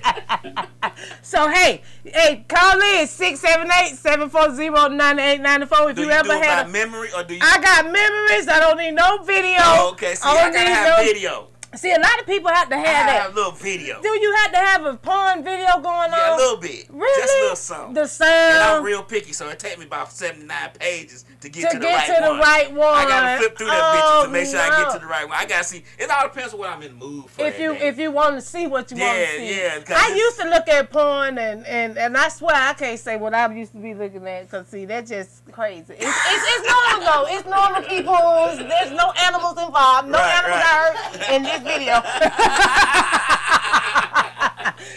[1.23, 7.23] So hey, hey, call in 678-740-9894 if Do you, you, ever had a, memory or
[7.23, 7.41] do you?
[7.43, 8.49] I got memories.
[8.49, 9.59] I don't need no video.
[9.61, 10.15] oh, okay.
[10.15, 11.49] See, I don't gotta need have no- video.
[11.75, 13.31] See, a lot of people have to I have have that.
[13.31, 14.01] a little video.
[14.01, 16.11] Do you have to have a porn video going on?
[16.13, 16.87] Yeah, a little bit.
[16.89, 17.23] Really?
[17.23, 17.95] Just a little something.
[17.95, 18.31] The sound.
[18.55, 20.49] And I'm real picky, so it takes me about 79
[20.81, 22.39] pages to get To to, the, get right to the one.
[22.41, 22.95] right one.
[22.95, 25.07] I gotta flip through that Oh, bitch to make sure I get oh, to the
[25.07, 25.37] right one.
[25.39, 25.85] I gotta see.
[25.99, 27.45] It all depends on what I'm in the mood for.
[27.45, 27.89] if you day.
[27.89, 29.57] if you want to see what you want to see.
[29.61, 32.99] yeah, 'cause I used to look at porn and, and, and I swear I can't
[32.99, 35.95] say what I used to be looking at because see that's just crazy.
[35.99, 37.27] It's, it's, it's normal though.
[37.37, 38.67] It's normal people.
[38.69, 40.09] There's no animals involved.
[40.09, 40.65] No Right, animals right.
[40.65, 41.95] are hurt in this video.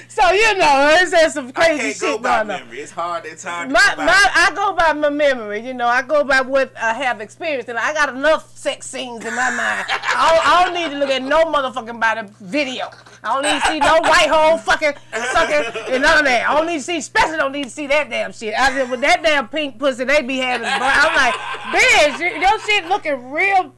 [0.07, 2.47] so you know it's just some crazy go shit by going on.
[2.47, 2.79] memory.
[2.79, 3.25] It's hard.
[3.25, 5.87] Hard to My, my, I go by my memory, you know.
[5.87, 9.49] I go by what I have experienced, and I got enough sex scenes in my
[9.49, 9.85] mind.
[9.89, 12.89] I don't, I don't need to look at no motherfucking body video.
[13.23, 16.49] I don't need to see no white hole fucking sucking and none of that.
[16.49, 18.53] I don't need to see, especially don't need to see that damn shit.
[18.55, 20.87] I said, with that damn pink pussy they be having, bro.
[20.87, 21.33] I'm like,
[21.73, 23.73] bitch, you- your shit looking real.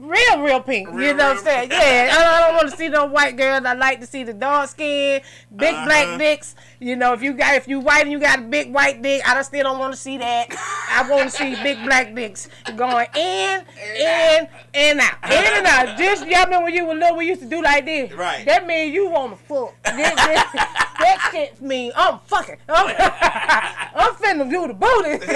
[0.00, 0.88] Real, real pink.
[0.88, 1.70] you know what I'm saying?
[1.70, 3.64] Yeah, I don't, want to see no white girls.
[3.64, 5.20] I like to see the dark skin,
[5.54, 5.84] big Uh-huh.
[5.86, 6.54] black dicks.
[6.78, 9.22] You know, if you got if you white and you got a big white dick,
[9.28, 10.46] I still don't want to see that.
[10.90, 13.64] I want to see big black dicks going in,
[13.98, 15.98] in, and out, in and out.
[15.98, 18.12] Just y'all remember when you were little, we used to do like this.
[18.12, 18.44] Right.
[18.46, 19.74] That means you want to fuck.
[19.84, 22.56] This, this, that shit mean I'm fucking.
[22.68, 22.86] I'm,
[23.96, 25.18] I'm finna do the booty.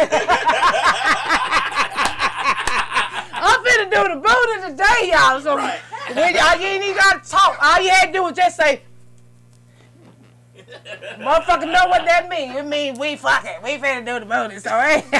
[3.44, 4.31] I'm finna do the booty
[4.68, 5.40] today, y'all.
[5.40, 5.78] So Right.
[6.14, 7.56] when y'all, you ain't even gotta talk.
[7.62, 8.82] All you had to do was just say,
[11.18, 12.52] Motherfucker know what that mean.
[12.52, 13.62] It mean we fucking.
[13.62, 15.04] We finna do the bonus, alright?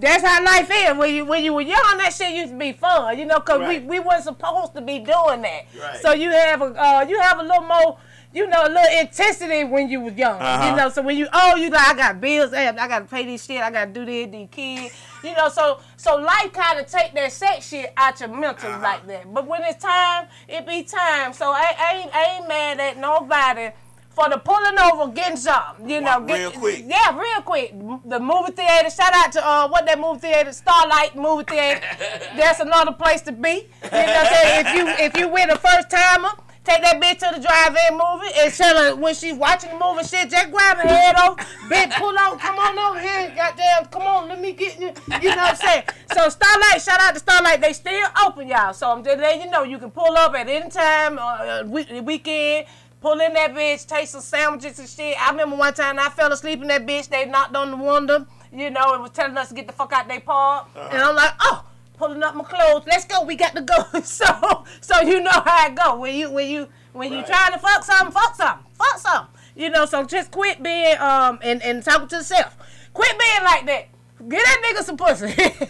[0.00, 0.96] That's how life is.
[0.96, 3.60] When you when you were young, that shit used to be fun, you know, cause
[3.60, 3.82] Right.
[3.82, 5.62] we, we weren't supposed to be doing that.
[5.78, 5.98] Right.
[6.00, 7.98] So you have a uh, you have a little more,
[8.32, 10.40] you know, a little intensity when you was young.
[10.40, 10.70] Uh-huh.
[10.70, 13.24] You know, so when you oh you like I got bills, I I gotta pay
[13.26, 14.94] this shit, I gotta do this, these kids.
[15.22, 18.82] You know, so so life kind of take that sex shit out your mental Uh-huh.
[18.82, 19.32] like that.
[19.32, 21.32] But when it's time, it be time.
[21.32, 23.70] So I, I ain't I ain't mad at nobody
[24.10, 25.88] for the pulling over, getting something.
[25.88, 26.84] You know, get, real quick.
[26.86, 27.70] Yeah, real quick.
[28.04, 28.90] The movie theater.
[28.90, 31.80] Shout out to uh what that movie theater, Starlight movie theater.
[32.36, 33.48] That's another place to be.
[33.84, 34.66] You know what I'm saying?
[34.66, 36.30] If you if you win a first timer.
[36.70, 40.06] Take that bitch to the drive-in movie and tell her when she's watching the movie,
[40.06, 41.36] shit, just grab her head off,
[41.68, 45.30] bitch, pull out, come on over here, goddamn, come on, let me get you, you
[45.30, 45.82] know what I'm saying?
[46.14, 48.72] So Starlight, shout out to Starlight, they still open, y'all.
[48.72, 51.64] So I'm just letting you know, you can pull up at any time, uh, uh,
[51.66, 52.66] week- weekend,
[53.00, 55.20] pull in that bitch, taste some sandwiches and shit.
[55.20, 58.28] I remember one time I fell asleep in that bitch, they knocked on the window,
[58.52, 61.16] you know, and was telling us to get the fuck out they park, and I'm
[61.16, 61.64] like, oh
[62.00, 62.84] pulling up my clothes.
[62.86, 63.22] Let's go.
[63.24, 63.76] We got to go.
[64.02, 65.96] So, so you know how it go.
[65.98, 69.34] When you, when you, when you trying to fuck something, fuck something, fuck something.
[69.54, 69.84] You know.
[69.86, 72.56] So just quit being um and and talking to yourself.
[72.92, 73.88] Quit being like that.
[74.28, 75.26] Get that nigga some pussy.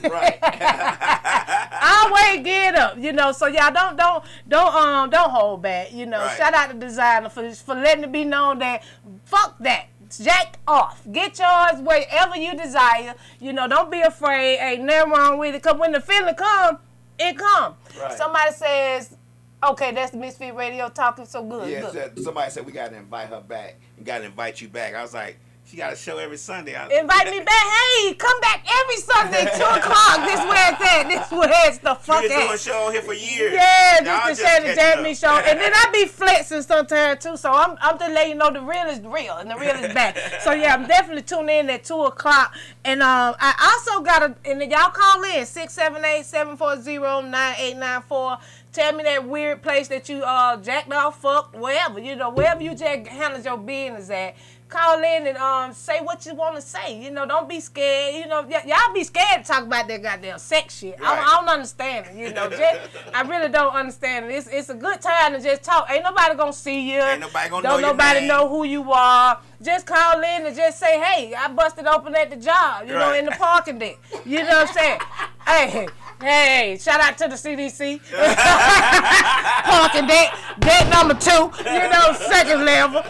[0.08, 0.38] Right.
[1.82, 3.32] Always get up, you know.
[3.32, 6.18] So y'all don't don't don't um don't hold back, you know.
[6.18, 6.36] Right.
[6.36, 8.84] Shout out to designer for for letting it be known that
[9.24, 9.89] fuck that.
[10.18, 11.02] Jack off.
[11.10, 13.14] Get yours wherever you desire.
[13.40, 14.58] You know, don't be afraid.
[14.58, 15.62] Ain't nothing wrong with it.
[15.62, 16.78] Cause when the feeling come,
[17.18, 17.74] it come.
[18.00, 18.12] Right.
[18.12, 19.16] Somebody says,
[19.62, 21.68] okay, that's the Misfit Radio talking so good.
[21.68, 22.22] Yeah, good.
[22.22, 23.78] somebody said we gotta invite her back.
[23.98, 24.94] We gotta invite you back.
[24.94, 25.38] I was like,
[25.70, 26.74] she got a show every Sunday.
[26.74, 27.54] I, Invite me back.
[27.54, 30.26] Hey, come back every Sunday, 2 o'clock.
[30.26, 31.06] This where it's at.
[31.06, 33.52] This where it's the fuck We been doing a show here for years.
[33.54, 35.36] Yeah, Y'all just the catching Jack show.
[35.48, 37.36] And then I be flexing sometimes too.
[37.36, 39.94] So I'm, I'm just letting you know the real is real and the real is
[39.94, 40.18] back.
[40.40, 42.52] so yeah, I'm definitely tuning in at 2 o'clock.
[42.84, 48.40] And um, I also got a, and y'all call in 678-740-9894.
[48.72, 52.62] Tell me that weird place that you uh jacked off, fucked, wherever, you know, wherever
[52.62, 54.36] you just handle your business at.
[54.70, 56.96] Call in and um say what you want to say.
[57.02, 58.14] You know, don't be scared.
[58.14, 60.96] You know, y- y'all be scared to talk about that goddamn sex shit.
[61.02, 62.14] I, don't, I don't understand it.
[62.16, 62.80] You know, just,
[63.12, 64.34] I really don't understand it.
[64.34, 65.90] It's, it's a good time to just talk.
[65.90, 67.00] Ain't nobody gonna see you.
[67.00, 69.40] Ain't nobody gonna don't know nobody know who you are.
[69.60, 72.86] Just call in and just say, hey, I busted open at the job.
[72.86, 73.98] You know, in the parking deck.
[74.24, 75.00] You know what I'm saying?
[75.46, 75.88] hey.
[76.22, 77.98] Hey, shout out to the CDC.
[79.64, 83.02] Parking deck, deck number two, you know, second level.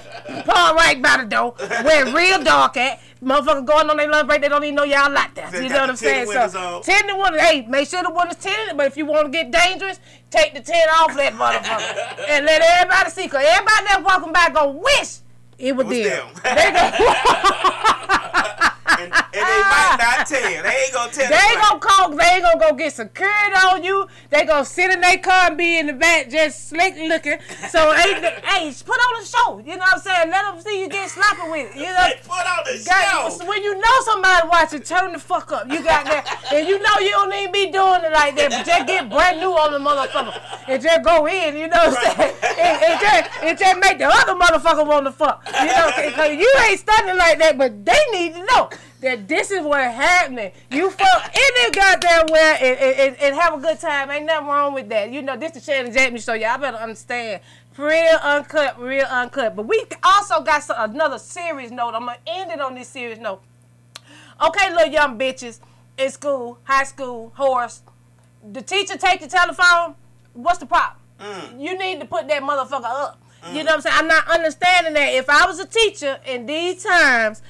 [0.50, 3.00] Park right by the door, where real dark at.
[3.22, 5.52] motherfuckers going on their lunch break, they don't even know y'all like that.
[5.52, 6.26] They You know what I'm saying?
[6.26, 8.76] So ten to one, Hey, make sure the one is ten.
[8.76, 12.62] But if you want to get dangerous, take the tint off that motherfucker and let
[12.62, 13.28] everybody see.
[13.28, 15.18] Cause everybody that walking by go wish
[15.58, 16.28] it was, was them.
[16.34, 16.42] them.
[16.44, 18.16] They go.
[19.00, 20.62] and, and they might not tell.
[20.62, 21.30] They ain't gonna tell.
[21.30, 22.10] They ain't gonna call.
[22.10, 24.06] They ain't gonna go get security on you.
[24.28, 27.38] They gonna sit in their car and be in the back just slick looking.
[27.70, 29.58] So hey, hey, put on a show.
[29.58, 30.30] You know what I'm saying?
[30.30, 31.76] Let them see you get sloppy with it.
[31.76, 32.08] You know.
[32.22, 33.46] Put on Got, show.
[33.46, 35.70] when you know somebody watching, turn the fuck up.
[35.70, 38.66] You got that, and you know you don't even be doing it like that, but
[38.66, 40.34] just get brand new on the motherfucker
[40.68, 41.56] and just go in.
[41.56, 42.34] You know what I'm saying?
[42.58, 45.44] And, and just and just make the other motherfucker want to fuck.
[45.46, 49.50] You know, because you ain't studying like that, but they need to know that this
[49.50, 50.52] is what happening.
[50.70, 54.10] You fuck any goddamn where and, and, and, have a good time.
[54.10, 55.10] Ain't nothing wrong with that.
[55.10, 56.34] You know, this is the Shanny JackMe show.
[56.34, 57.40] Y'all better understand.
[57.76, 59.56] Real uncut, real uncut.
[59.56, 61.94] But we also got some, another serious note.
[61.94, 63.42] I'm gonna end it on this serious note.
[64.42, 65.60] Okay, little young bitches
[65.96, 67.82] in school, high school, horse.
[68.52, 69.94] The teacher take the telephone.
[70.34, 70.98] What's the problem?
[71.18, 71.60] Mm.
[71.60, 73.22] You need to put that motherfucker up.
[73.44, 73.54] You mm.
[73.54, 73.96] know what I'm saying?
[73.98, 75.14] I'm not understanding that.
[75.14, 77.42] If I was a teacher in these times,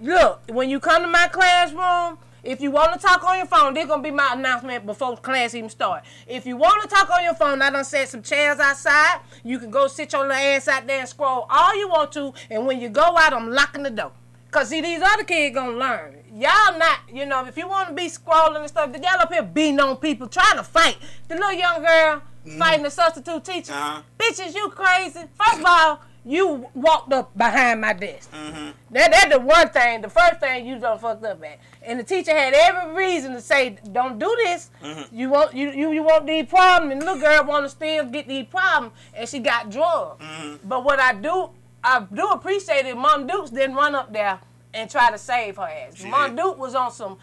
[0.00, 3.74] look, when you come to my classroom, if you want to talk on your phone,
[3.74, 6.04] this gonna be my announcement before class even start.
[6.28, 9.20] If you want to talk on your phone, I done set some chairs outside.
[9.42, 12.32] You can go sit your little ass out there and scroll all you want to,
[12.50, 14.12] and when you go out, I'm locking the door.
[14.52, 16.18] Cause see, these other kids gonna learn.
[16.32, 19.32] Y'all not, you know, if you want to be scrolling and stuff, then y'all up
[19.32, 20.96] here beating on people, trying to fight.
[21.28, 22.22] The little young girl
[22.58, 23.72] fighting the substitute teacher.
[23.72, 24.02] Uh-huh.
[24.18, 25.20] Bitches, you crazy.
[25.34, 28.32] First of all, you walked up behind my desk.
[28.32, 28.70] Mm-hmm.
[28.90, 31.60] That that's the one thing, the first thing you done fucked up at.
[31.82, 34.70] And the teacher had every reason to say, Don't do this.
[34.82, 35.16] Mm-hmm.
[35.16, 38.26] You want you, you you want these problems and the little girl wanna still get
[38.26, 40.20] these problems and she got drugged.
[40.20, 40.68] Mm-hmm.
[40.68, 41.50] But what I do
[41.84, 44.40] I do appreciate it, Mom Dukes didn't run up there
[44.74, 46.02] and try to save her ass.
[46.02, 46.42] Mom did.
[46.42, 47.18] Duke was on some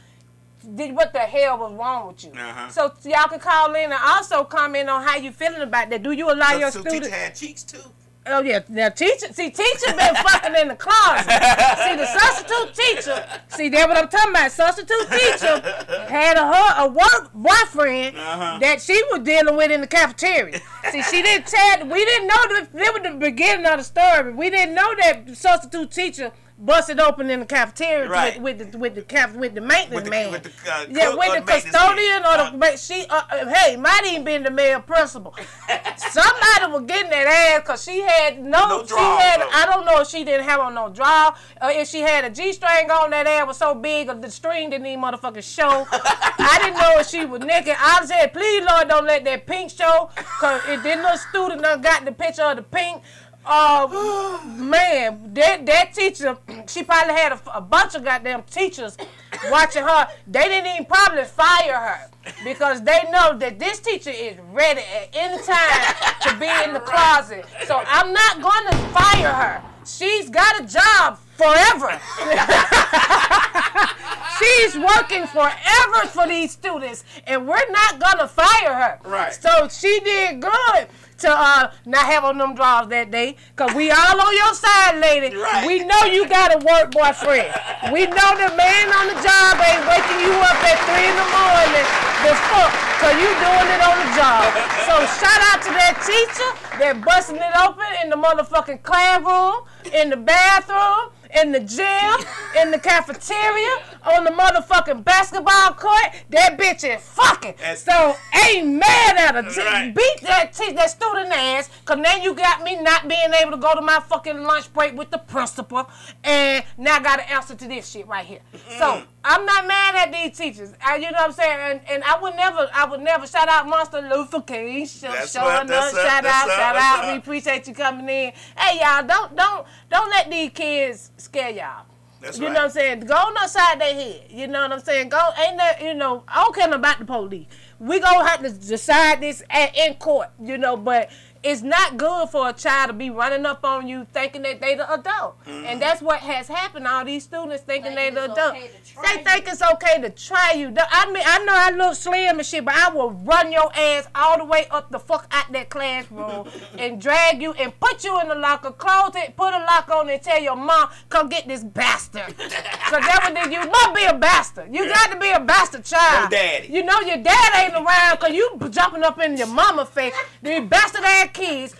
[0.76, 2.32] did what the hell was wrong with you?
[2.32, 2.70] Uh-huh.
[2.70, 6.04] So y'all can call in and also comment on how you feeling about that.
[6.04, 7.10] Do you allow your Substitute students?
[7.10, 7.84] had cheeks too.
[8.26, 11.26] Oh yeah, now teacher, see teacher been fucking in the closet.
[11.30, 14.52] See the substitute teacher, see that what I'm talking about.
[14.52, 15.60] Substitute teacher
[16.08, 18.60] had a her a work boyfriend Uh-huh.
[18.60, 20.60] that she was dealing with in the cafeteria.
[20.92, 21.86] See, she didn't tell.
[21.86, 24.34] We didn't know that that was the beginning of the story.
[24.34, 28.39] We didn't know that substitute teacher busted open in the cafeteria Right.
[28.42, 30.32] with, with the with the cap with the maintenance With the- man.
[30.32, 32.26] with the, uh, yeah, with the the custodian man.
[32.54, 35.36] or the Uh, she uh, uh, hey might even been the male principal.
[35.98, 39.42] Somebody was getting that ass because she had no, No she had.
[39.54, 42.30] I don't know if she didn't have on no draw or if she had a
[42.30, 45.88] G string on that ass was so big the string didn't even motherfucking show.
[45.92, 47.76] I didn't know if she was naked.
[47.80, 51.82] I said, please Lord don't let that pink show because it didn't little student done
[51.82, 53.02] got the picture of the pink.
[53.46, 58.98] Uh, man, that that teacher, she probably had a, a bunch of goddamn teachers
[59.50, 60.08] watching her.
[60.28, 62.10] They didn't even probably fire her
[62.44, 66.80] because they know that this teacher is ready at any time to be in the
[66.86, 67.46] closet.
[67.66, 69.62] So I'm not going to fire her.
[69.86, 72.00] She's got a job forever.
[74.40, 79.00] She's working forever for these students, and we're not gonna fire her.
[79.04, 79.34] Right.
[79.34, 80.88] So she did good
[81.24, 85.00] to uh not have on them drawers that day, cause we all on your side,
[85.00, 85.36] lady.
[85.36, 85.64] Right.
[85.64, 87.48] We know you got a work boyfriend.
[87.96, 91.30] We know the man on the job ain't waking you up at three in the
[91.32, 91.88] morning
[92.28, 94.52] to fuck, cause you doing it on the job.
[94.84, 99.64] So shout out to that teacher that busting it open in the motherfucking classroom,
[99.96, 102.28] in the bathroom in the gym,
[102.62, 103.78] in the cafeteria,
[104.15, 106.08] on the motherfucking basketball court.
[106.30, 107.56] That bitch is fucking.
[107.58, 108.15] That's- so
[108.48, 109.63] ain't mad at her.
[109.63, 109.93] Right.
[109.96, 113.58] Beat that te- that student ass, cause now you got me not being able to
[113.58, 115.89] go to my fucking lunch break with the principal,
[116.24, 118.39] and now I got to answer to this shit right here.
[118.78, 120.74] So I'm not mad at these teachers.
[120.86, 121.60] I, you know what I'm saying?
[121.62, 124.86] And, and I would never, I would never shout out Monster Luther King.
[124.86, 127.12] Show, That's showing right, that's up, shout out, up, shout out.
[127.12, 128.34] We appreciate you coming in.
[128.58, 131.86] Hey y'all, don't don't don't let these kids scare y'all.
[132.20, 132.54] That's you right.
[132.54, 133.00] know what I'm saying?
[133.02, 134.26] Go on outside their head.
[134.30, 135.10] You know what I'm saying?
[135.10, 137.48] Go ain't that you know, I don't care about the police.
[137.80, 141.10] We gonna have to decide this at, in court, you know, but
[141.44, 144.76] it's not good for a child to be running up on you thinking that they
[144.76, 145.44] the adult.
[145.46, 145.66] Mm-hmm.
[145.66, 146.88] And that's what has happened.
[146.88, 148.56] All these students thinking they Think the adult.
[148.56, 149.26] okay to try they you.
[149.26, 150.74] think it's okay to try you.
[150.78, 154.08] I mean, I know I look slim and shit, but I will run your ass
[154.16, 158.20] all the way up the fuck out that classroom and drag you and put you
[158.22, 161.28] in the locker, close it, put a lock on it, and tell your mom, come
[161.28, 162.38] get this bastard.
[162.38, 164.74] Cause that what they, you must be a bastard.
[164.74, 166.32] You got to be a bastard child.
[166.32, 166.68] No daddy.
[166.72, 170.14] You know your dad ain't around cause you jumping up in your mama face.
[170.41, 171.76] These bastard ass kids.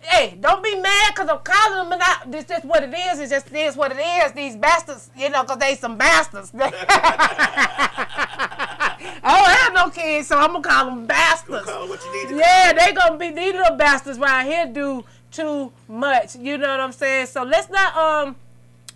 [0.00, 3.18] hey, don't be mad because I'm calling them and I, this just what it is.
[3.20, 4.32] It's just it is what it is.
[4.32, 6.52] These bastards, you know, because they some bastards.
[9.22, 11.66] I don't have no kids, so I'm gonna call them bastards.
[11.66, 15.04] Call what you need to Yeah, they gonna be these little bastards right here do
[15.30, 16.36] too much.
[16.36, 17.26] You know what I'm saying?
[17.26, 18.36] So let's not um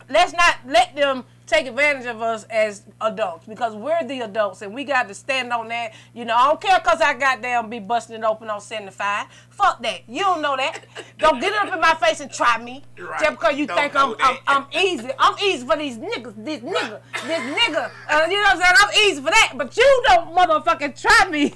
[0.08, 4.74] let's not let them take advantage of us as adults because we're the adults and
[4.74, 5.92] we got to stand on that.
[6.14, 9.26] You know, I don't care because I got down be busting it open on 75.
[9.50, 10.00] Fuck that.
[10.08, 10.84] You don't know that.
[11.18, 12.82] don't get it up in my face and try me.
[12.98, 13.20] Right.
[13.20, 14.38] Just because you Don't think I'm, I'm.
[14.46, 15.10] I'm easy.
[15.18, 16.34] I'm easy for these niggas.
[16.44, 17.00] This nigga.
[17.26, 17.90] This nigga.
[18.08, 18.74] Uh, you know what I'm saying?
[18.80, 19.52] I'm easy for that.
[19.56, 21.52] But you don't motherfucking try me.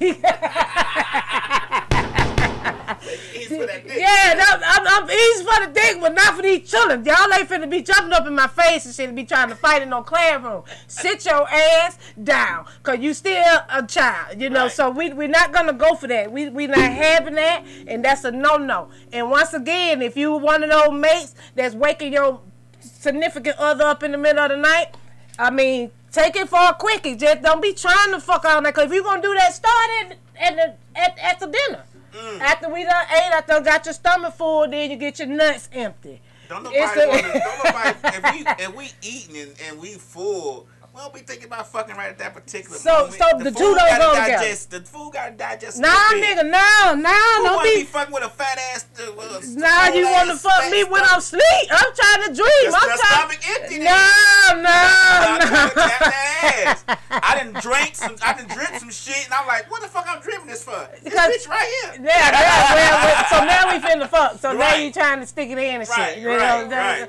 [3.08, 3.98] For that dick.
[3.98, 7.04] Yeah, that, I'm, I'm easy for the dick, but not for these children.
[7.04, 9.54] Y'all ain't finna be jumping up in my face and shit and be trying to
[9.54, 10.64] fight in no classroom.
[10.86, 14.64] Sit your ass down, cause you still a child, you know.
[14.64, 14.72] Right.
[14.72, 16.30] So we we're not gonna go for that.
[16.30, 18.88] We we not having that, and that's a no no.
[19.12, 22.40] And once again, if you one of those mates that's waking your
[22.80, 24.94] significant other up in the middle of the night,
[25.38, 27.16] I mean, take it for a quickie.
[27.16, 28.74] Just don't be trying to fuck all that.
[28.74, 31.84] Cause if you gonna do that, start at at the at, at the dinner.
[32.12, 32.40] Mm.
[32.40, 36.20] After we done ate, after got your stomach full, then you get your nuts empty.
[36.48, 40.66] Don't nobody, a- wanna, don't nobody if we if we eating and, and we full,
[40.98, 43.14] we don't be thinking about fucking right at that particular So- moment.
[43.22, 44.54] so the two food don't go together.
[44.68, 45.78] The food gotta digest.
[45.78, 47.84] Nah, nigga, no, no, Who don't be be.
[47.84, 48.84] fucking with a fat ass?
[48.98, 51.04] Uh, uh, Nah, you wanna fuck me when?
[51.04, 51.42] I'm asleep?
[51.70, 52.74] I'm trying to dream.
[52.74, 52.98] I'm trying.
[52.98, 53.78] stomach empty.
[53.78, 54.62] No, then.
[54.64, 55.82] no, I'm trying to no.
[55.86, 56.98] tap that ass.
[57.10, 58.16] I didn't drink some.
[58.20, 60.88] I didn't drink some shit, and I'm like, what the fuck I'm drinking this for?
[61.04, 62.02] This bitch right here.
[62.02, 64.40] Yeah, yeah, well, so now we finna fuck.
[64.40, 66.18] So now you trying to stick it in and Right, shit.
[66.22, 67.08] You right, know, right.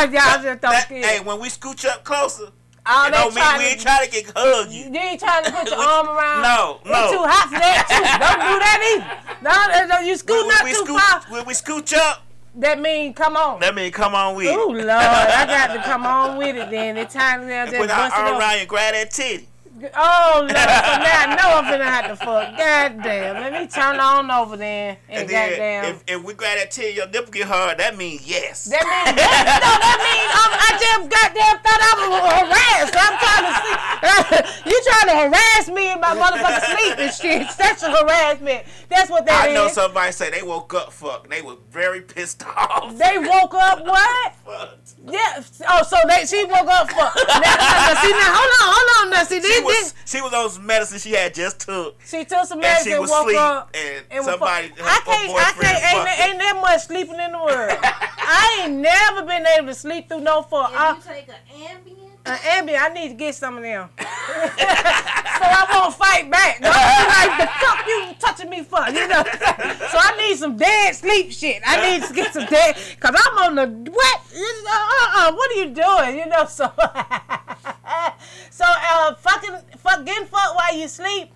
[0.00, 2.50] Lord, y'all just don't That- hey, when we scooch up closer,
[2.90, 4.90] All you know me, we ain't trying to get hug you.
[4.90, 6.42] You ain't trying to put your arm around.
[6.42, 6.90] No, no.
[7.04, 8.02] It's too hot for that too.
[8.26, 9.86] Don't do that either.
[9.86, 11.22] No, no, you scoot When not we too scooch, far.
[11.32, 12.24] when we scooch up,
[12.56, 13.60] That mean come on.
[13.60, 14.54] that mean come on with it.
[14.58, 16.96] Ooh Lord, I got to come on with it then.
[16.96, 18.40] It's time to just Put our bust it arm up.
[18.40, 19.46] around and grab that titty.
[19.94, 22.56] Oh Lord, so now I know I'm finna have to fuck.
[22.56, 23.36] God damn.
[23.36, 24.96] Let me turn on over then.
[25.08, 25.84] And, And then goddamn.
[25.84, 27.78] if, if we grab that titty, your nipple get hard.
[27.78, 28.64] That means yes.
[28.66, 32.96] that means that, no, that means um, I just goddamn thought I was harassed.
[33.00, 33.74] I'm trying to see.
[34.70, 37.50] you trying to harass me in my motherfucking sleep and shit.
[37.50, 38.66] Sexual harassment.
[38.88, 41.30] That's what that I know somebody say they woke up fucked.
[41.30, 42.96] They were very pissed off.
[42.96, 44.34] They woke up what?
[44.44, 44.94] Fucked.
[45.06, 45.42] Yeah.
[45.68, 47.14] Oh, so they she woke up fuck.
[47.16, 49.10] Now, see now, hold on, hold on.
[49.10, 52.00] Now, see this, was she was on some medicine she had just took.
[52.06, 54.84] She took some medicine, And she was woke asleep, up, and was somebody- fuck- her-
[54.84, 55.64] I can't, I can't.
[55.64, 57.78] Ain't, that- ain't that much sleeping in the world.
[57.82, 60.64] I ain't never been able to sleep through no four.
[60.70, 64.04] If Uh, you take an Ambien, uh, I need to get some of them, so
[64.06, 66.60] I won't fight back.
[66.60, 66.78] Don't be
[67.08, 69.22] like the fuck you touching me for, you know.
[69.24, 71.62] so I need some dead sleep shit.
[71.66, 74.20] I need to get some dead, cause I'm on the what?
[74.32, 76.18] Uh, uh, what are you doing?
[76.18, 76.72] You know, so
[78.50, 81.32] so uh, fucking fuck getting fucked while you sleep.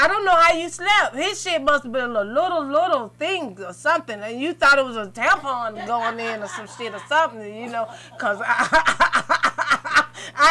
[0.00, 1.16] I don't know how you slept.
[1.16, 4.84] His shit must have been a little, little thing or something, and you thought it
[4.84, 7.88] was a tampon going in or some shit or something, you know?
[8.16, 8.68] Cause I,
[9.57, 9.57] I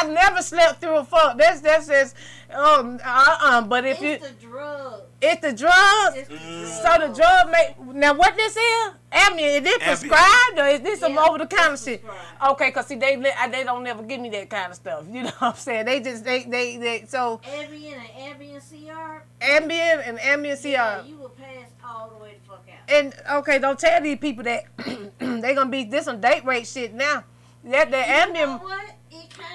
[0.08, 1.38] never slept through a fuck.
[1.38, 2.16] That's that's just
[2.54, 3.62] um uh uh.
[3.62, 5.02] But if you it's the drug.
[5.22, 6.82] it's the drug, It's the Mm.
[6.84, 8.92] so the drug make now what this is?
[9.12, 9.86] Ambien, is this Ambien.
[9.86, 12.04] prescribed or is this some Yeah, over the counter shit?
[12.50, 15.06] Okay, cause see they they don't never give me that kind of stuff.
[15.10, 15.86] You know what I'm saying?
[15.86, 19.24] They just they they they so Ambien and Ambien CR.
[19.42, 20.68] Ambien and Ambien CR.
[20.68, 22.90] Yeah, you will pass all the way the fuck out.
[22.94, 24.66] And okay, don't tell these people that
[25.20, 27.24] they gonna be this some date rape shit now.
[27.64, 28.96] That the You know Ambien, what?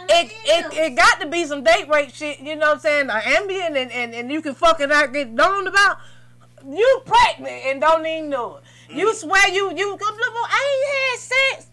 [0.09, 2.40] It it, it it got to be some date rape shit.
[2.40, 3.07] You know what I'm saying?
[3.07, 5.98] The Ambien and, and, and you can fucking not get known about.
[6.68, 8.62] You pregnant and don't even know it.
[8.94, 9.14] You mm.
[9.14, 11.66] swear you you I ain't had sex,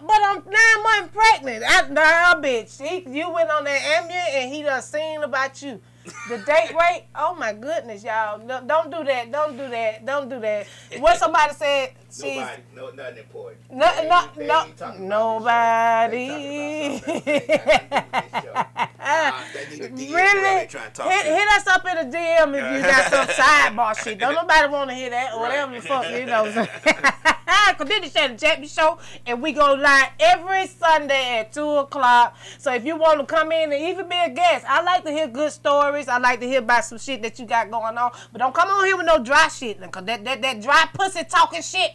[0.00, 1.64] but I'm nine months pregnant.
[1.66, 2.80] I, nah, bitch.
[2.80, 5.80] He, you went on that Ambien and he done seen about you.
[6.28, 8.38] The date rate, oh my goodness, y'all!
[8.38, 9.32] No, don't do that.
[9.32, 10.04] Don't do that.
[10.04, 10.66] Don't do that.
[10.98, 13.60] What somebody said, she's Nobody, no, nothing important.
[13.72, 16.26] no, They no, they no, ain't talking about nobody.
[16.28, 17.12] this show.
[17.14, 18.30] They talking about something else.
[18.30, 18.64] They ain't got nothing to do with this show.
[19.04, 20.60] Nah, they need a DM whoever Really?
[20.60, 23.26] they trying to talk Hit, hit us up in the DM if you got some
[23.44, 24.18] sidebar shit.
[24.18, 26.44] Don't nobody want to hear that or whatever the fuck, you know.
[27.46, 32.36] Cause this is the Shanny Show, and we go live every Sunday at two o'clock.
[32.58, 35.10] So if you want to come in and even be a guest, I like to
[35.10, 36.08] hear good stories.
[36.08, 38.12] I like to hear about some shit that you got going on.
[38.32, 41.24] But don't come on here with no dry shit, cause that that, that dry pussy
[41.24, 41.92] talking shit,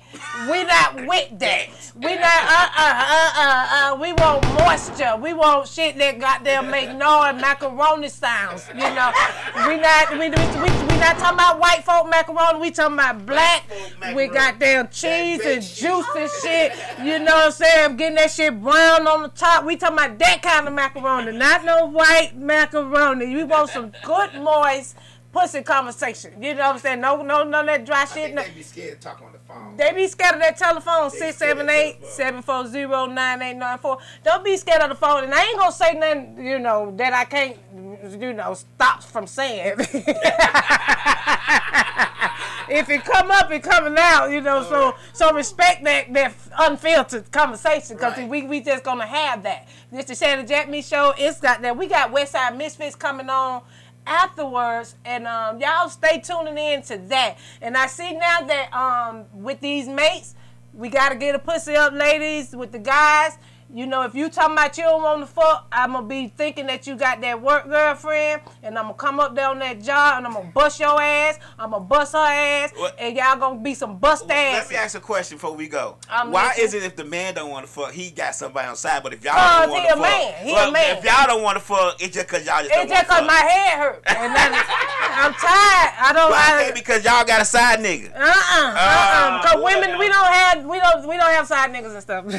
[0.51, 1.67] we not with that.
[1.95, 3.97] We not uh uh uh uh uh.
[4.01, 5.15] We want moisture.
[5.17, 8.67] We want shit that goddamn make noise, macaroni sounds.
[8.73, 9.11] You know,
[9.67, 12.59] we not we we, we, we not talking about white folk macaroni.
[12.59, 13.63] We talking about black.
[14.13, 16.73] We got damn cheese and juice and shit.
[17.03, 17.85] You know what I'm saying?
[17.85, 19.65] I'm getting that shit brown on the top.
[19.65, 23.33] We talking about that kind of macaroni, not no white macaroni.
[23.35, 24.95] We want some good moist
[25.31, 26.41] pussy conversation.
[26.41, 27.01] You know what I'm saying?
[27.01, 28.33] No, no, none of that dry I shit.
[28.33, 28.43] No.
[28.43, 29.38] they be scared to talk on the
[29.77, 33.97] They be scared of that telephone, They 678 740 9894.
[34.23, 35.23] Don't be scared of the phone.
[35.23, 37.57] And I ain't gonna say nothing, you know, that I can't,
[38.19, 39.79] you know, stop from saying.
[42.69, 44.63] if it come up, it coming out, you know.
[44.63, 48.27] So so respect that that unfiltered conversation because Right.
[48.27, 49.67] we we just gonna have that.
[49.91, 51.13] This the Shanny JackMe show.
[51.17, 51.77] It's got that.
[51.77, 53.61] We got Westside Misfits coming on
[54.09, 57.37] afterwards and um y'all stay tuning in to that.
[57.61, 60.35] And i see now that um with these mates
[60.73, 63.37] we gotta get a pussy up ladies with the guys
[63.73, 66.65] you know if you talking about you don't want to fuck i'm gonna be thinking
[66.65, 70.17] that you got that work girlfriend and i'm gonna come up there on that job
[70.17, 72.95] and i'm gonna bust your ass i'm gonna bust her ass What?
[72.99, 75.97] and y'all gonna be some bust ass Let me ask a question before we go.
[76.09, 76.65] I'm Why listening.
[76.65, 79.13] is it if the man don't want to fuck, he got somebody on side, but
[79.13, 80.45] if y'all don't want to fuck, man.
[80.45, 80.97] He a man.
[80.97, 83.19] if y'all don't want to fuck, it's just cause y'all just don't it's just cause
[83.19, 84.03] to my head hurt
[85.19, 88.11] i'm tired i don't Why I, because y'all got a side nigga?
[88.15, 89.41] Uh uh-uh, uh.
[89.43, 92.25] Cause Oh, women, we don't have, we don't, we don't have side niggas and stuff.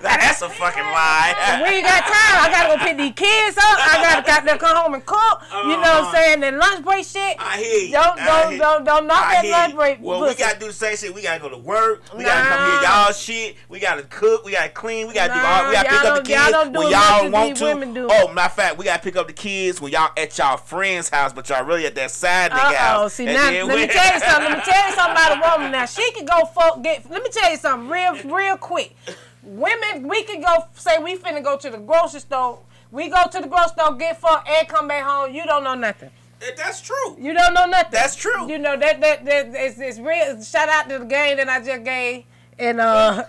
[0.00, 1.60] That's a fucking lie.
[1.64, 2.36] we ain't got time.
[2.40, 3.64] I gotta go pick these kids up.
[3.78, 5.42] I gotta got to come home and cook.
[5.64, 6.40] You know what I'm saying?
[6.40, 7.38] That lunch break shit.
[7.38, 7.50] Uh-huh.
[7.54, 7.92] I hear you.
[7.92, 9.98] Don't, don't, hear- don't, don't knock that lunch break.
[10.00, 11.14] Well, we gotta do the same shit.
[11.14, 12.02] We gotta go to work.
[12.16, 13.56] We gotta come here, y'all shit.
[13.68, 14.44] We gotta cook.
[14.44, 15.06] We gotta clean.
[15.08, 15.68] We gotta do all.
[15.68, 17.64] We gotta pick y'all up the y'all kids do when y'all want to.
[17.64, 18.08] women do.
[18.10, 21.08] Oh, matter of fact, we gotta pick up the kids when y'all at y'all friend's
[21.08, 22.74] house, but y'all really at that side nigga Uh oh.
[22.76, 23.14] house.
[23.14, 24.50] See And now, then let me we- tell you something.
[24.50, 25.72] Let me tell you something about a woman.
[25.72, 26.82] Now she can go fuck.
[26.82, 27.10] Get.
[27.10, 28.94] Let me tell you something real, real quick.
[29.42, 30.64] Women, we can go.
[30.74, 32.60] Say we finna go to the grocery store.
[32.90, 35.34] We go to the grocery store, get fucked, and come back home.
[35.34, 36.10] You don't know nothing.
[36.56, 37.16] That's true.
[37.18, 37.90] You don't know nothing.
[37.92, 38.48] That's true.
[38.50, 40.42] You know that that, that it's, it's real.
[40.42, 42.24] Shout out to the game that I just gave,
[42.58, 43.24] and uh,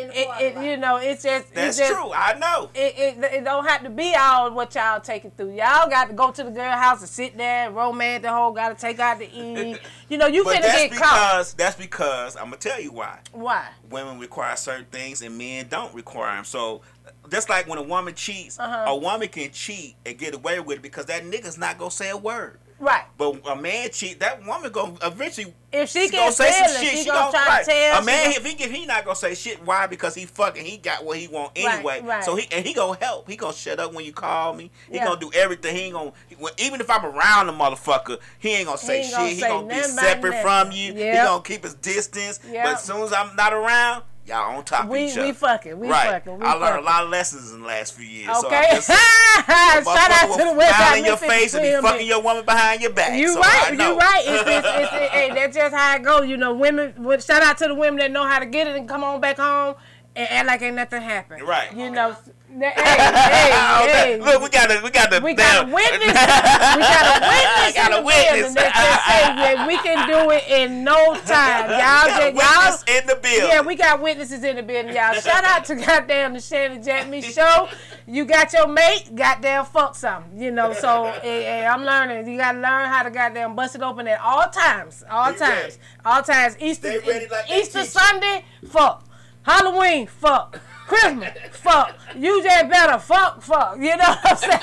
[0.00, 2.12] In it, it you know it's just That's it's just, true.
[2.12, 2.70] I know.
[2.74, 5.50] It, it, it don't have to be all what y'all taking through.
[5.50, 8.52] Y'all got to go to the girl house and sit there and romance the whole.
[8.52, 9.78] Got to take out the eat.
[10.08, 10.98] You know you But finna that's get caught.
[11.00, 13.18] because that's because I'm gonna tell you why.
[13.32, 13.66] Why?
[13.90, 16.44] women require certain things and men don't require them.
[16.44, 16.82] So
[17.30, 18.84] just like when a woman cheats, Uh-huh.
[18.90, 22.10] a woman can cheat and get away with it because that nigga's not gonna say
[22.10, 22.58] a word.
[22.80, 23.02] Right.
[23.16, 26.90] But a man cheat, that woman gonna eventually If she gonna say some shit.
[26.92, 27.64] she She gonna gonna try to right.
[27.64, 29.86] tell, A man, she if he if he not gonna say shit, why?
[29.88, 32.00] Because he fucking he got what he want anyway.
[32.02, 32.22] right.
[32.24, 33.28] So he and he gonna help.
[33.28, 34.70] He gonna shut up when you call me.
[34.88, 35.06] He Yeah.
[35.06, 35.74] gonna do everything.
[35.74, 36.12] He ain't gonna
[36.58, 39.34] even if I'm around the motherfucker, he ain't gonna say ain't gonna shit.
[39.36, 40.94] he say gonna be separate from you.
[40.94, 42.38] He gonna keep his distance.
[42.48, 42.64] Yep.
[42.64, 45.26] But as soon as I'm not around, y'all on top We of each other.
[45.26, 46.10] we fucking we right.
[46.10, 46.82] fucking we I learned fucking.
[46.84, 48.38] a lot of lessons in the last few years.
[48.40, 48.56] So Okay.
[48.70, 51.88] I'm just, Shout out to the will West smile Side in your face and be
[51.88, 53.18] fucking your woman behind your back.
[53.18, 53.92] You so right, I know.
[53.92, 54.22] you right.
[54.26, 56.22] It's, it's, it's, it, hey, that's just how it go.
[56.22, 56.94] You know, women.
[57.20, 59.38] Shout out to the women that know how to get it and come on back
[59.38, 59.74] home
[60.14, 61.42] and act like ain't nothing happened.
[61.42, 61.74] Right.
[61.74, 62.16] You know.
[62.18, 64.20] Oh, Hey, hey, hey.
[64.24, 66.00] Look, we got a we got the We got a witness.
[66.08, 68.54] we got a witness Got a witness.
[68.54, 71.68] that can say that we can do it in no time.
[71.70, 72.96] Y'all, got witness y'all.
[72.96, 73.48] in the building.
[73.50, 75.12] Yeah, we got witnesses in the building, y'all.
[75.14, 77.68] Shout out to goddamn the Shanny JackMe show.
[78.06, 80.72] You got your mate, goddamn fuck something, you know.
[80.72, 82.26] So eh, eh, I'm learning.
[82.26, 85.62] You gotta learn how to goddamn bust it open at all times, all Stay times,
[85.62, 85.76] ready.
[86.06, 86.56] all times.
[86.60, 86.94] Easter,
[87.30, 87.84] like Easter.
[87.84, 89.04] Sunday, fuck.
[89.42, 90.60] Halloween, fuck.
[90.88, 91.94] Christmas, fuck.
[92.16, 93.76] You just better fuck, fuck.
[93.76, 94.58] You know what I'm saying?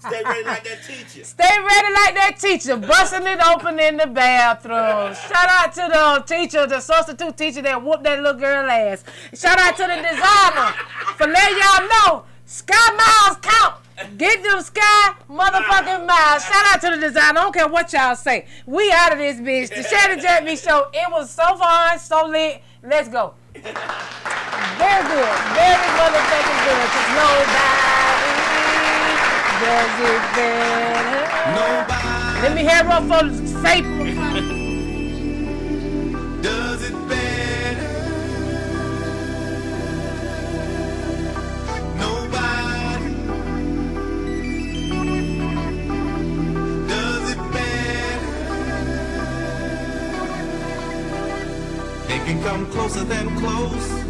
[0.00, 1.24] Stay ready like that teacher.
[1.24, 5.14] Stay ready like that teacher, busting it open in the bathroom.
[5.14, 9.04] Shout out to the teacher, the substitute teacher that whooped that little girl ass.
[9.34, 10.72] Shout out to the designer
[11.18, 13.74] for letting y'all know Sky Miles count.
[14.16, 16.44] Get them Sky motherfucking Miles.
[16.44, 17.40] Shout out to the designer.
[17.40, 18.46] I don't care what y'all say.
[18.64, 19.68] We out of this bitch.
[19.68, 20.88] The Shanny JackMe show.
[20.94, 22.62] It was so fun, so lit.
[22.82, 23.34] Let's go.
[24.78, 25.36] Very good.
[25.58, 26.86] Very motherfucking good.
[26.94, 28.32] Cause nobody
[29.62, 31.24] does it better.
[31.58, 33.24] Nobody Let me hear up for
[33.62, 33.88] safe.
[36.42, 37.88] does it better.
[41.96, 43.14] Nobody
[46.88, 48.20] does it better.
[52.08, 54.07] They can come closer than close.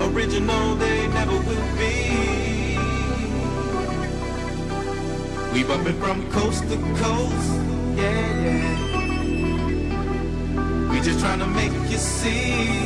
[0.00, 2.76] Original, they never will be.
[5.52, 7.60] We bumping from coast to coast.
[7.96, 8.92] Yeah, yeah.
[10.90, 12.84] We just trying to make you see.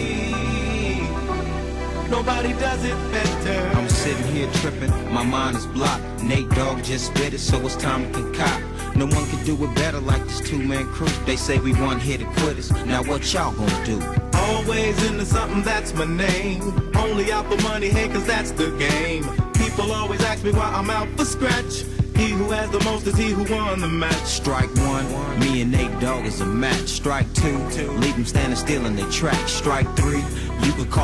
[2.10, 3.78] Nobody does it better.
[3.78, 6.02] I'm sitting here tripping, my mind is blocked.
[6.22, 8.64] Nate Dogg just spit it, so it's time to concoct.
[8.96, 11.08] No one can do it better like this two-man crew.
[11.26, 12.70] They say we one here to quitters.
[12.86, 14.27] Now what y'all gonna do?
[14.48, 16.62] Always into something, that's my name.
[16.96, 19.24] Only out for money, hey, cause that's the game.
[19.54, 21.84] People always ask me why I'm out for scratch.
[22.16, 24.24] He who has the most is he who won the match.
[24.24, 25.06] Strike one,
[25.38, 26.88] me and Nate Dogg is a match.
[26.88, 27.56] Strike two,
[28.02, 29.48] leave them standing still in their track.
[29.48, 30.24] Strike three,
[30.62, 30.96] you could call